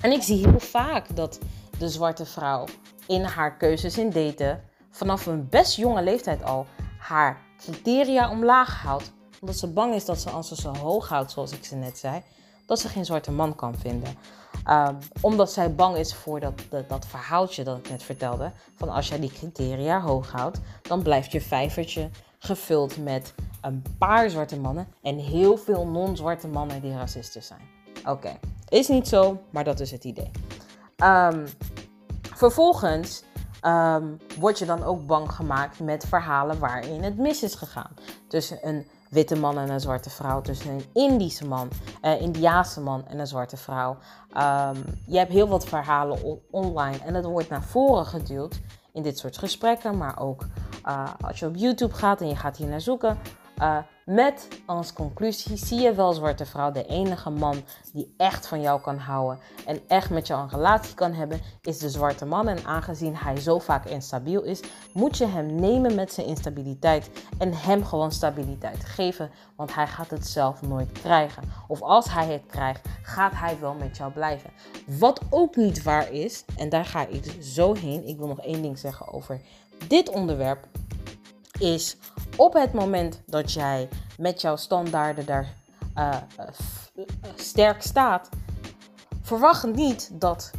[0.00, 1.38] En ik zie heel vaak dat
[1.78, 2.64] de zwarte vrouw
[3.06, 6.66] in haar keuzes in daten vanaf een best jonge leeftijd al
[7.08, 9.12] haar criteria omlaag houdt.
[9.40, 11.98] Omdat ze bang is dat ze als ze zo hoog houdt, zoals ik ze net
[11.98, 12.22] zei,
[12.66, 14.14] dat ze geen zwarte man kan vinden.
[14.64, 16.52] Ehm, omdat zij bang is voor dat,
[16.88, 18.52] dat, verhaaltje dat ik net vertelde.
[18.76, 24.30] Van als jij die criteria hoog houdt, dan blijft je vijvertje gevuld met een paar
[24.30, 27.60] zwarte mannen en heel veel non-zwarte mannen die racisten zijn.
[28.04, 28.38] Oké,
[28.68, 30.30] is niet zo, maar dat is het idee.
[31.04, 31.46] Um,
[32.34, 33.22] vervolgens
[33.66, 37.94] um, word je dan ook bang gemaakt met verhalen waarin het mis is gegaan.
[38.28, 41.68] Tussen een witte man en een zwarte vrouw, tussen een Indische man,
[42.02, 43.96] uh, Indiaanse man en een zwarte vrouw.
[44.36, 48.60] Um, je hebt heel wat verhalen online en dat wordt naar voren geduwd
[48.92, 50.46] in dit soort gesprekken, maar ook
[50.86, 53.18] uh, als je op YouTube gaat en je gaat hier naar zoeken.
[53.62, 58.60] Uh, met als conclusie zie je wel zwarte vrouw, de enige man die echt van
[58.60, 62.48] jou kan houden en echt met jou een relatie kan hebben, is de zwarte man.
[62.48, 64.60] En aangezien hij zo vaak instabiel is,
[64.92, 70.10] moet je hem nemen met zijn instabiliteit en hem gewoon stabiliteit geven, want hij gaat
[70.10, 71.42] het zelf nooit krijgen.
[71.68, 74.50] Of als hij het krijgt, gaat hij wel met jou blijven.
[74.86, 78.06] Wat ook niet waar is, en daar ga ik zo heen.
[78.06, 79.40] Ik wil nog één ding zeggen over
[79.88, 80.66] dit onderwerp
[81.58, 81.96] is
[82.36, 83.88] op het moment dat jij
[84.18, 85.54] met jouw standaarden daar
[85.96, 86.16] uh,
[87.36, 88.28] sterk staat,
[89.22, 90.50] verwacht niet dat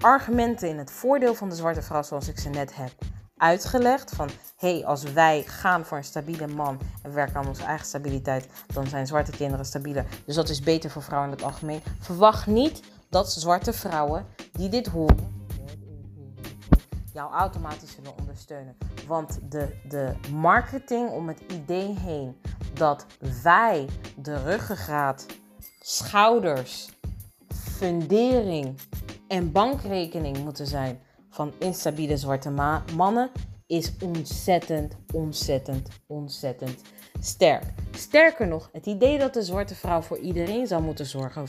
[0.00, 2.92] argumenten in het voordeel van de zwarte vrouw, zoals ik ze net heb
[3.36, 7.62] uitgelegd, van hé, hey, als wij gaan voor een stabiele man en werken aan onze
[7.62, 10.06] eigen stabiliteit, dan zijn zwarte kinderen stabieler.
[10.26, 11.82] Dus dat is beter voor vrouwen in het algemeen.
[11.98, 15.39] Verwacht niet dat zwarte vrouwen die dit horen
[17.12, 18.76] jou automatisch zullen ondersteunen.
[19.06, 22.40] Want de, de marketing om het idee heen
[22.74, 23.06] dat
[23.42, 25.26] wij de ruggengraat,
[25.80, 26.90] schouders,
[27.54, 28.78] fundering
[29.28, 32.50] en bankrekening moeten zijn van instabiele zwarte
[32.96, 33.30] mannen
[33.70, 36.80] is ontzettend, ontzettend, ontzettend
[37.20, 37.64] sterk.
[37.90, 41.48] Sterker nog, het idee dat de zwarte vrouw voor iedereen zou moeten zorgen,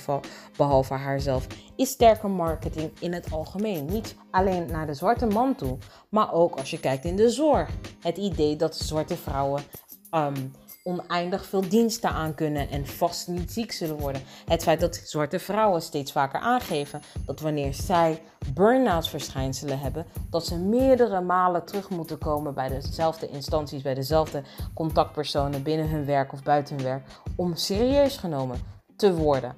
[0.57, 3.86] behalve haarzelf, is sterke marketing in het algemeen.
[3.86, 5.77] Niet alleen naar de zwarte man toe,
[6.10, 7.69] maar ook als je kijkt in de zorg.
[7.99, 9.63] Het idee dat zwarte vrouwen
[10.10, 10.47] ehm,
[10.83, 14.21] oneindig veel diensten aan kunnen en vast niet ziek zullen worden.
[14.45, 18.21] Het feit dat zwarte vrouwen steeds vaker aangeven dat wanneer zij
[18.53, 24.43] burn-out verschijnselen hebben, dat ze meerdere malen terug moeten komen bij dezelfde instanties, bij dezelfde
[24.73, 27.03] contactpersonen binnen hun werk of buiten hun werk,
[27.35, 28.59] om serieus genomen
[28.95, 29.55] te worden.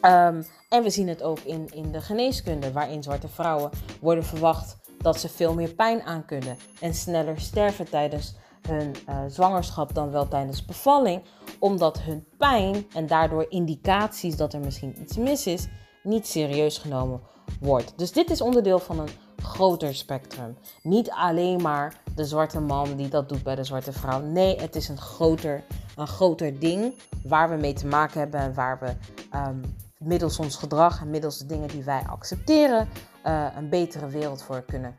[0.00, 4.76] Ehm, en we zien het ook in, in de geneeskunde, waarin zwarte vrouwen worden verwacht
[4.98, 8.34] dat ze veel meer pijn aan kunnen en sneller sterven tijdens
[8.68, 11.22] hun uh, zwangerschap dan wel tijdens bevalling,
[11.58, 15.68] omdat hun pijn en daardoor indicaties dat er misschien iets mis is,
[16.02, 17.20] niet serieus genomen
[17.60, 17.92] wordt.
[17.96, 20.56] Dus dit is onderdeel van een groter spectrum.
[20.82, 24.20] Niet alleen maar de zwarte man die dat doet bij de zwarte vrouw.
[24.20, 25.64] Nee, het is een groter,
[25.96, 26.94] een groter ding
[27.24, 28.94] waar we mee te maken hebben en waar we
[29.38, 29.60] um,
[29.98, 32.88] middels ons gedrag en middels de dingen die wij accepteren,
[33.26, 34.96] uh, een betere wereld voor kunnen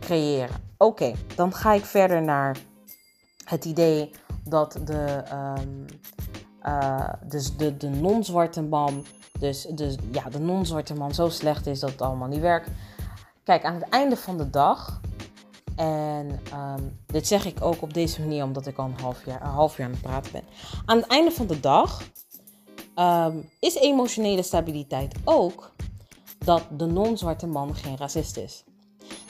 [0.00, 0.56] creëren.
[0.78, 2.56] Oké, dan ga ik verder naar
[3.46, 4.10] het idee
[4.44, 5.22] dat de,
[5.58, 5.84] um,
[7.28, 9.04] dus de, de non-zwarte man,
[9.38, 12.70] dus, dus ja, de non-zwarte man zo slecht is dat het allemaal niet werkt.
[13.44, 15.00] Kijk, aan het einde van de dag,
[15.76, 19.40] en um, dit zeg ik ook op deze manier omdat ik al een half jaar,
[19.40, 20.44] een half jaar aan het praten ben.
[20.84, 22.02] Aan het einde van de dag
[22.96, 25.72] um, is emotionele stabiliteit ook
[26.38, 28.64] dat de non-zwarte man geen racist is.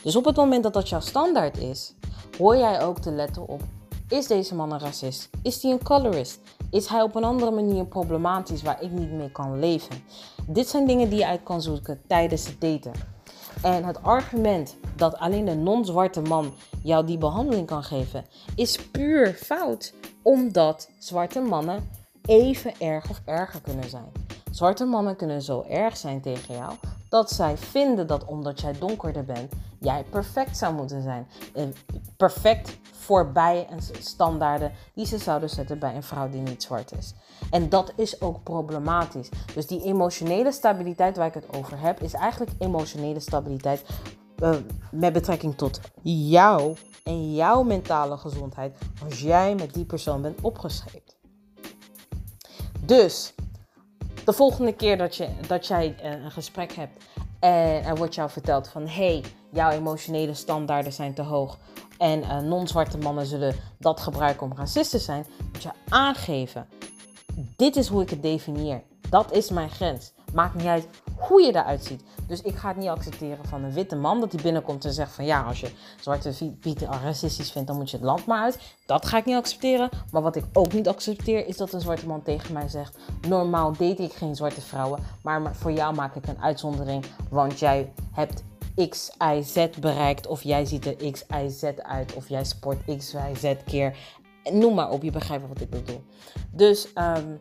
[0.03, 1.95] Dus op het moment dat dat jouw standaard is,
[2.39, 3.63] hoor jij ook te letten op
[4.09, 5.31] is deze man een racist?
[5.43, 6.41] Is hij een colorist?
[6.71, 9.97] Is hij op een andere manier problematisch waar ik niet mee kan leven?
[10.47, 12.93] Dit zijn dingen die je uit kan zoeken tijdens het daten.
[13.63, 19.33] En het argument dat alleen de non-zwarte man jou die behandeling kan geven, is puur
[19.33, 19.95] fout.
[20.23, 21.91] Omdat zwarte mannen
[22.23, 24.13] even erg of erger kunnen zijn.
[24.57, 26.73] Zwarte mannen kunnen zo erg zijn tegen jou
[27.09, 31.27] dat zij vinden dat omdat jij donkerder bent, jij perfect zou moeten zijn.
[32.17, 37.15] Perfect voorbij en standaarden die ze zouden zetten bij een vrouw die niet zwart is.
[37.51, 39.29] En dat is ook problematisch.
[39.55, 43.85] Dus die emotionele stabiliteit waar ik het over heb, is eigenlijk emotionele stabiliteit
[44.43, 44.57] uh,
[44.91, 51.17] met betrekking tot jou en jouw mentale gezondheid als jij met die persoon bent opgescheept.
[52.81, 53.35] Dus
[54.27, 57.05] de volgende keer dat, je, dat jij eh, een gesprek hebt
[57.41, 61.59] en er wordt jou verteld van hey, jouw emotionele standaarden zijn te hoog
[61.99, 66.69] en uh, non-zwarte mannen zullen dat gebruiken om racist te zijn, moet je aangeven.
[67.57, 68.83] Dit is hoe ik het definieer.
[69.11, 70.13] Dat is mijn grens.
[70.37, 72.03] Maakt niet uit hoe je eruit ziet.
[72.27, 75.13] Dus ik ga het niet accepteren van een witte man dat hij binnenkomt en zegt
[75.13, 75.71] van ja, als je
[76.01, 78.59] zwarte pieten racistisch vindt, dan moet je het land maar uit.
[78.87, 79.89] Dat ga ik niet accepteren.
[80.11, 83.73] Maar wat ik ook niet accepteer is dat een zwarte man tegen mij zegt: normaal
[83.73, 88.43] date ik geen zwarte vrouwen, maar voor jou maak ik een uitzondering, want jij hebt
[88.89, 90.27] X, Y, Z bereikt.
[90.27, 92.15] Of jij ziet er X, Y, Z uit.
[92.15, 93.97] Of jij sport X, Y, Z keer.
[94.53, 96.03] Noem maar op, je begrijpt wat ik bedoel.
[96.51, 97.41] Dus um,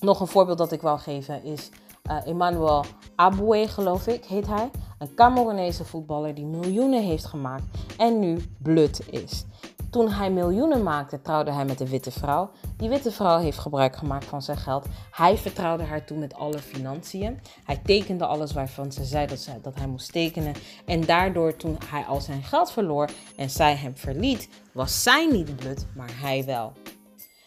[0.00, 1.70] nog een voorbeeld dat ik wil geven is
[2.10, 2.84] uh, Emmanuel
[3.16, 4.70] Aboué, geloof ik, heet hij.
[4.98, 7.64] Een Cameroonese voetballer die miljoenen heeft gemaakt
[7.96, 9.44] en nu blut is.
[9.90, 12.50] Toen hij miljoenen maakte, trouwde hij met een witte vrouw.
[12.76, 14.86] Die witte vrouw heeft gebruik gemaakt van zijn geld.
[15.10, 17.40] Hij vertrouwde haar toen met alle financiën.
[17.64, 20.54] Hij tekende alles waarvan ze zei dat, ze, dat hij moest tekenen.
[20.84, 25.56] En daardoor, toen hij al zijn geld verloor en zij hem verliet, was zij niet
[25.56, 26.72] blut, maar hij wel.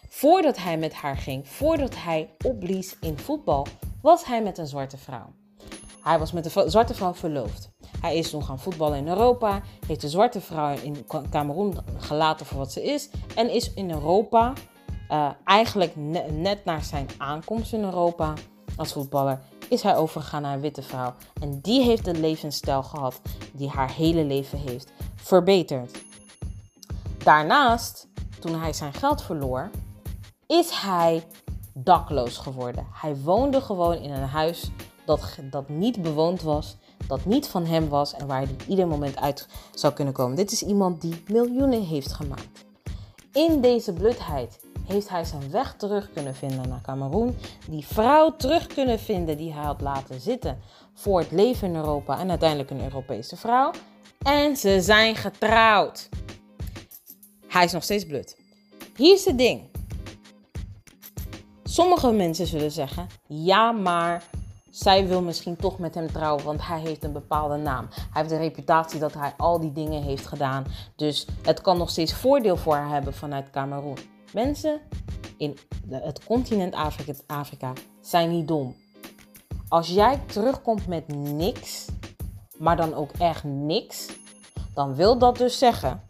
[0.09, 3.67] Voordat hij met haar ging, voordat hij opblies in voetbal,
[4.01, 5.33] was hij met een zwarte vrouw.
[6.01, 7.69] Hij was met een zwarte vrouw verloofd.
[8.01, 12.57] Hij is toen gaan voetballen in Europa, heeft de zwarte vrouw in Cameroen gelaten voor
[12.57, 14.53] wat ze is en is in Europa,
[15.11, 15.93] uh, eigenlijk
[16.31, 18.33] net na zijn aankomst in Europa
[18.77, 21.13] als voetballer, is hij overgegaan naar een witte vrouw.
[21.41, 23.21] En die heeft de levensstijl gehad
[23.53, 26.03] die haar hele leven heeft verbeterd.
[27.17, 28.07] Daarnaast,
[28.39, 29.69] toen hij zijn geld verloor,
[30.47, 31.23] is hij
[31.83, 32.87] dakloos geworden.
[32.91, 34.71] Hij woonde gewoon in een huis
[35.05, 36.75] dat, dat niet bewoond was,
[37.07, 40.35] dat niet van hem was en waar hij ieder moment uit zou kunnen komen.
[40.35, 42.65] Dit is iemand die miljoenen heeft gemaakt.
[43.33, 47.37] In deze blutheid heeft hij zijn weg terug kunnen vinden naar Cameroen.
[47.69, 50.59] Die vrouw terug kunnen vinden die hij had laten zitten
[50.93, 53.71] voor het leven in Europa en uiteindelijk een Europese vrouw.
[54.21, 56.09] En ze zijn getrouwd.
[57.47, 58.37] Hij is nog steeds blut.
[58.95, 59.68] Hier is het ding.
[61.79, 64.23] Sommige mensen zullen zeggen: ja, maar
[64.69, 67.87] zij wil misschien toch met hem trouwen, want hij heeft een bepaalde naam.
[67.89, 70.65] Hij heeft de reputatie dat hij al die dingen heeft gedaan.
[70.95, 73.97] Dus het kan nog steeds voordeel voor haar hebben vanuit Cameroen.
[74.33, 74.79] Mensen
[75.37, 75.57] in
[75.89, 78.75] het continent Afrika, Afrika zijn niet dom.
[79.69, 81.85] Als jij terugkomt met niks,
[82.57, 84.07] maar dan ook echt niks,
[84.73, 86.01] dan wil dat dus zeggen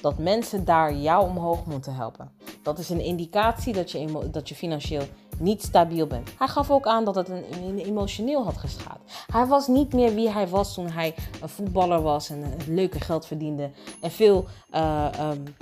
[0.00, 2.30] dat mensen daar jou omhoog moeten helpen.
[2.62, 5.02] Dat is een indicatie dat je, dat je financieel
[5.38, 6.30] niet stabiel bent.
[6.38, 8.98] Hij gaf ook aan dat het een, emotioneel had geschaad.
[9.26, 13.00] Hij was niet meer wie hij was toen hij een voetballer was en een leuke
[13.00, 14.44] geld verdiende en veel,
[14.74, 15.54] uh, um,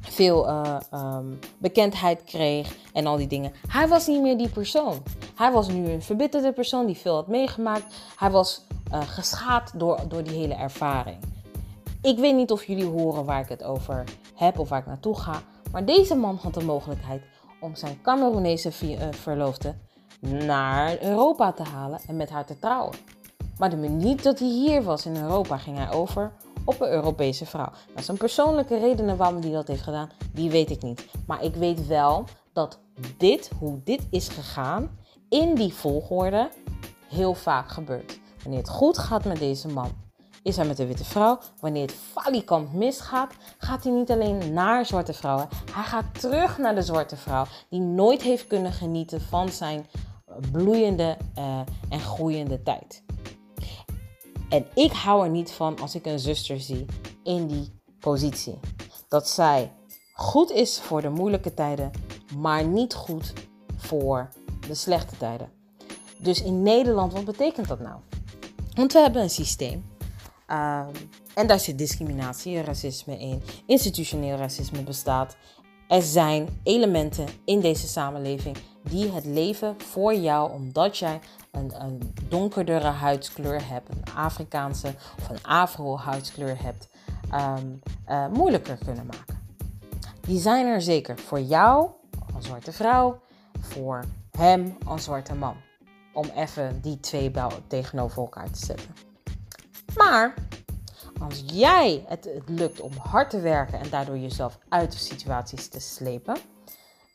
[0.00, 3.52] veel uh, um, bekendheid kreeg en al die dingen.
[3.68, 5.02] Hij was niet meer die persoon.
[5.34, 7.94] Hij was nu een verbitterde persoon die veel had meegemaakt.
[8.16, 11.18] Hij was uh, geschaad door, door die hele ervaring.
[12.02, 15.18] Ik weet niet of jullie horen waar ik het over heb of waar ik naartoe
[15.18, 15.42] ga.
[15.72, 17.22] Maar deze man had de mogelijkheid
[17.60, 19.74] om zijn Cameroonese eh, verloofde
[20.20, 22.94] naar Europa te halen en met haar te trouwen.
[23.58, 26.32] Maar de minuut dat hij hier was in Europa, ging hij over
[26.64, 27.72] op een Europese vrouw.
[27.88, 31.06] Nou, zijn persoonlijke redenen waarom hij dat heeft gedaan, die weet ik niet.
[31.26, 32.80] Maar ik weet wel dat
[33.16, 34.98] dit, hoe dit is gegaan,
[35.28, 36.50] in die volgorde
[37.08, 38.20] heel vaak gebeurt.
[38.42, 39.90] Wanneer het goed gaat met deze man,
[40.42, 41.38] is hij met de witte vrouw.
[41.60, 45.48] Wanneer het falikant misgaat, gaat hij niet alleen naar zwarte vrouwen.
[45.72, 49.86] Hij gaat terug naar de zwarte vrouw die nooit heeft kunnen genieten van zijn
[50.52, 53.02] bloeiende uh, en groeiende tijd.
[54.48, 56.86] En ik hou er niet van als ik een zuster zie
[57.22, 58.58] in die positie.
[59.08, 59.72] Dat zij
[60.12, 61.90] goed is voor de moeilijke tijden,
[62.36, 63.32] maar niet goed
[63.76, 64.28] voor
[64.66, 65.52] de slechte tijden.
[66.18, 68.00] Dus in Nederland, wat betekent dat nou?
[68.74, 69.84] Want we hebben een systeem
[70.52, 70.86] Um,
[71.34, 73.42] en daar zit discriminatie racisme in.
[73.66, 75.36] Institutioneel racisme bestaat.
[75.88, 81.20] Er zijn elementen in deze samenleving die het leven voor jou, omdat jij
[81.50, 86.88] een, een donkerdere huidskleur hebt, een Afrikaanse of een Afro-huidskleur hebt,
[87.34, 89.38] um, uh, moeilijker kunnen maken.
[90.20, 91.90] Die zijn er zeker voor jou
[92.34, 93.20] als zwarte vrouw,
[93.60, 95.56] voor hem als zwarte man.
[96.12, 97.30] Om even die twee
[97.66, 99.09] tegenover elkaar te zetten.
[99.96, 100.34] Maar
[101.20, 105.80] als jij het, lukt om hard te werken en daardoor jezelf uit de situaties te
[105.80, 106.36] slepen.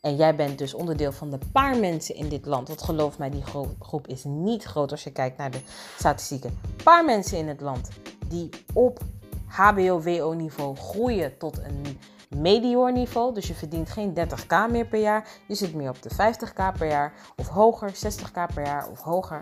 [0.01, 2.67] En jij bent dus onderdeel van de paar mensen in dit land.
[2.67, 3.43] Want geloof mij, die
[3.79, 5.61] groep is niet groot als je kijkt naar de
[5.97, 6.59] statistieken.
[6.83, 7.89] Paar mensen in het land
[8.27, 8.99] die op
[9.45, 11.99] HBO-WO-niveau groeien tot een
[12.29, 13.33] medior niveau.
[13.33, 15.27] Dus je verdient geen 30k meer per jaar.
[15.47, 19.39] Je zit meer op de 50k per jaar of hoger, 60k per jaar of hoger.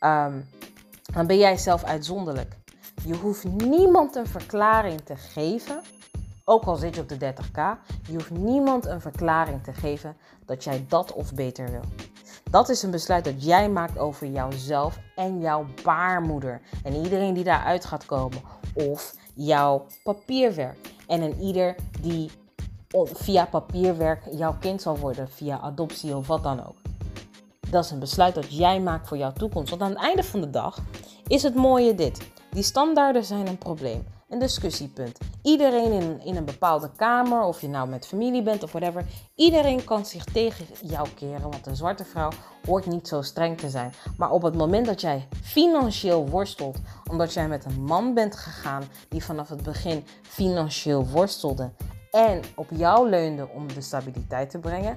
[0.00, 0.48] Um,
[1.16, 2.56] dan ben jij zelf uitzonderlijk.
[3.04, 5.80] Je hoeft niemand een verklaring te geven,
[6.44, 7.60] ook al zit je op de 30k.
[8.08, 11.84] Je hoeft niemand een verklaring te geven dat jij dat of beter wil.
[12.50, 16.60] Dat is een besluit dat jij maakt over jouzelf en jouw baarmoeder.
[16.82, 18.40] En iedereen die daaruit gaat komen.
[18.74, 20.90] Of jouw papierwerk.
[21.06, 22.30] En een ieder die
[23.12, 26.76] via papierwerk jouw kind zal worden, via adoptie of wat dan ook.
[27.70, 29.70] Dat is een besluit dat jij maakt voor jouw toekomst.
[29.70, 30.78] Want aan het einde van de dag
[31.26, 32.18] is het mooie dit.
[32.50, 35.18] Die standaarden zijn een probleem, een discussiepunt.
[35.42, 39.04] Iedereen in, in een bepaalde kamer, of je nou met familie bent of whatever,
[39.34, 42.30] iedereen kan zich tegen jou keren, want een zwarte vrouw
[42.66, 43.92] hoort niet zo streng te zijn.
[44.16, 46.78] Maar op het moment dat jij financieel worstelt,
[47.10, 51.72] omdat jij met een man bent gegaan die vanaf het begin financieel worstelde
[52.10, 54.94] en op jou leunde om de stabiliteit te brengen,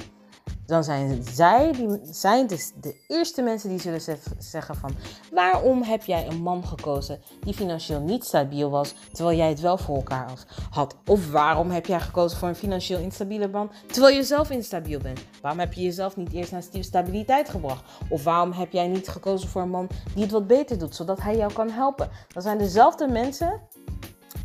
[0.65, 4.01] dan zijn zij die, zijn dus de eerste mensen die zullen
[4.37, 4.91] zeggen van
[5.31, 9.77] waarom heb jij een man gekozen die financieel niet stabiel was, terwijl jij het wel
[9.77, 10.31] voor elkaar
[10.69, 10.95] had?
[11.05, 15.21] Of waarom heb jij gekozen voor een financieel instabiele man, terwijl je zelf instabiel bent?
[15.41, 17.83] Waarom heb je jezelf niet eerst naar stabiliteit gebracht?
[18.09, 21.21] Of waarom heb jij niet gekozen voor een man die het wat beter doet, zodat
[21.21, 22.09] hij jou kan helpen?
[22.33, 23.61] Dat zijn dezelfde mensen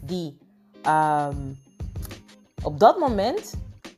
[0.02, 0.38] die
[0.86, 1.58] um,
[2.62, 3.54] op dat moment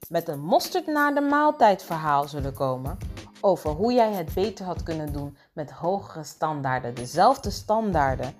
[0.08, 2.98] met een mosterd na de maaltijd verhaal zullen komen
[3.40, 6.94] over hoe jij het beter had kunnen doen met hogere standaarden.
[6.94, 8.34] Dezelfde standaarden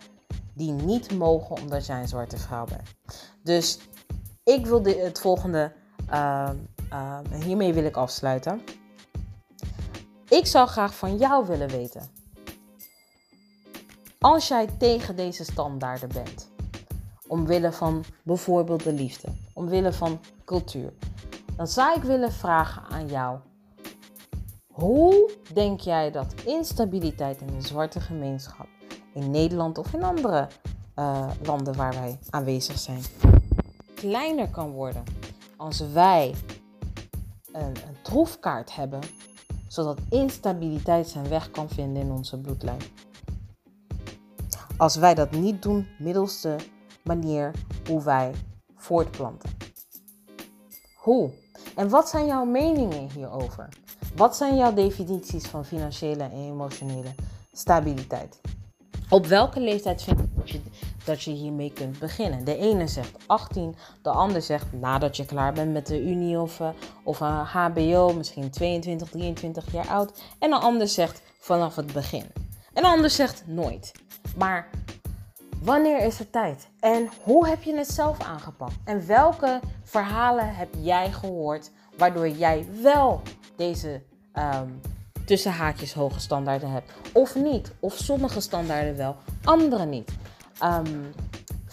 [0.55, 2.89] die niet mogen omdat jij een zwarte vrouw bent.
[3.43, 3.79] Dus
[4.45, 5.73] ik wil het volgende,
[6.11, 6.51] uh,
[6.93, 8.63] uh, hiermee wil ik afsluiten.
[10.29, 12.11] Ik zou graag van jou willen weten.
[14.21, 16.51] Als jij tegen deze standaarden bent,
[17.27, 20.93] omwille van bijvoorbeeld de liefde, omwille van cultuur,
[21.57, 23.39] dan zou ik willen vragen aan jou.
[24.67, 28.69] Hoe denk jij dat instabiliteit in de zwarte gemeenschap
[29.15, 30.49] in Nederland of in andere
[30.97, 33.03] uh, landen waar wij aanwezig zijn
[33.97, 35.03] kleiner kan worden
[35.57, 36.35] als wij
[37.53, 39.01] een, een troefkaart hebben,
[39.69, 42.81] zodat instabiliteit zijn weg kan vinden in onze bloedlijn?
[44.77, 46.57] Als wij dat niet doen middels de
[47.03, 47.51] manier
[47.89, 48.33] hoe wij
[48.77, 49.51] voortplanten.
[50.97, 51.33] Hoe?
[51.77, 53.69] En wat zijn jouw meningen hierover?
[54.15, 57.15] Wat zijn jouw definities van financiële en emotionele
[57.53, 58.41] stabiliteit?
[59.09, 60.61] Op welke leeftijd vind je
[61.05, 62.45] dat je hiermee kunt beginnen?
[62.45, 66.61] De ene zegt 18, de ander zegt nadat je klaar bent met de unie of,
[67.03, 70.23] of een HBO, misschien 22, 23 jaar oud.
[70.39, 72.25] En de ander zegt vanaf het begin.
[72.73, 73.93] En de ander zegt nooit.
[74.37, 74.69] Maar
[75.67, 76.69] wanneer is het tijd?
[76.81, 78.75] En hoe heb je het zelf aangepakt?
[78.85, 83.23] En welke verhalen heb jij gehoord waardoor jij wel
[83.57, 84.03] deze
[84.35, 84.81] um,
[85.25, 86.93] tussen haakjes hoge standaarden hebt.
[87.13, 87.73] Of niet.
[87.81, 90.13] Of sommige standaarden wel, andere niet.
[90.63, 91.13] Um,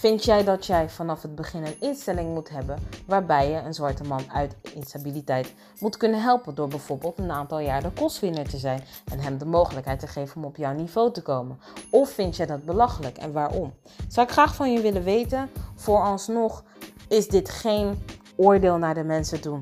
[0.04, 4.04] vind jij dat jij vanaf het begin een instelling moet hebben waarbij je een zwarte
[4.04, 8.84] man uit instabiliteit moet kunnen helpen door bijvoorbeeld een aantal jaar de kostwinner te zijn
[9.12, 11.60] en hem de mogelijkheid te geven om op jouw niveau te komen?
[11.90, 13.74] Of vind jij dat belachelijk en waarom?
[14.08, 15.50] Zou ik graag van je willen weten.
[15.76, 16.64] Vooralsnog
[17.08, 18.04] is dit geen
[18.36, 19.62] oordeel naar de mensen toe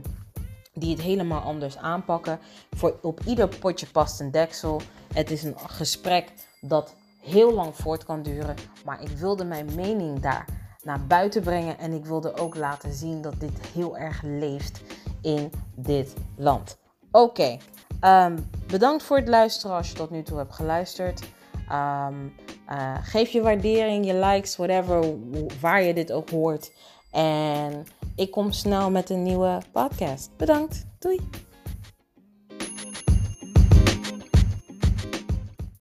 [0.73, 2.39] die het helemaal anders aanpakken.
[2.71, 4.81] Voor op ieder potje past een deksel.
[5.13, 6.31] Het is een gesprek
[6.61, 8.55] dat heel lang voort kan duren.
[8.85, 10.45] Maar ik wilde mijn mening daar
[10.83, 11.77] naar buiten brengen.
[11.77, 14.81] En ik wilde ook laten zien dat dit heel erg leeft
[15.21, 16.77] in dit land.
[17.11, 17.57] Oké,
[17.99, 21.21] ehm, bedankt voor het luisteren als je tot nu toe hebt geluisterd.
[21.69, 22.15] Ehm,
[22.67, 25.15] eh, geef je waardering, je likes, whatever,
[25.61, 26.71] waar je dit ook hoort.
[27.11, 30.29] En ik kom snel met een nieuwe podcast.
[30.37, 30.85] Bedankt.
[30.99, 31.19] Doei.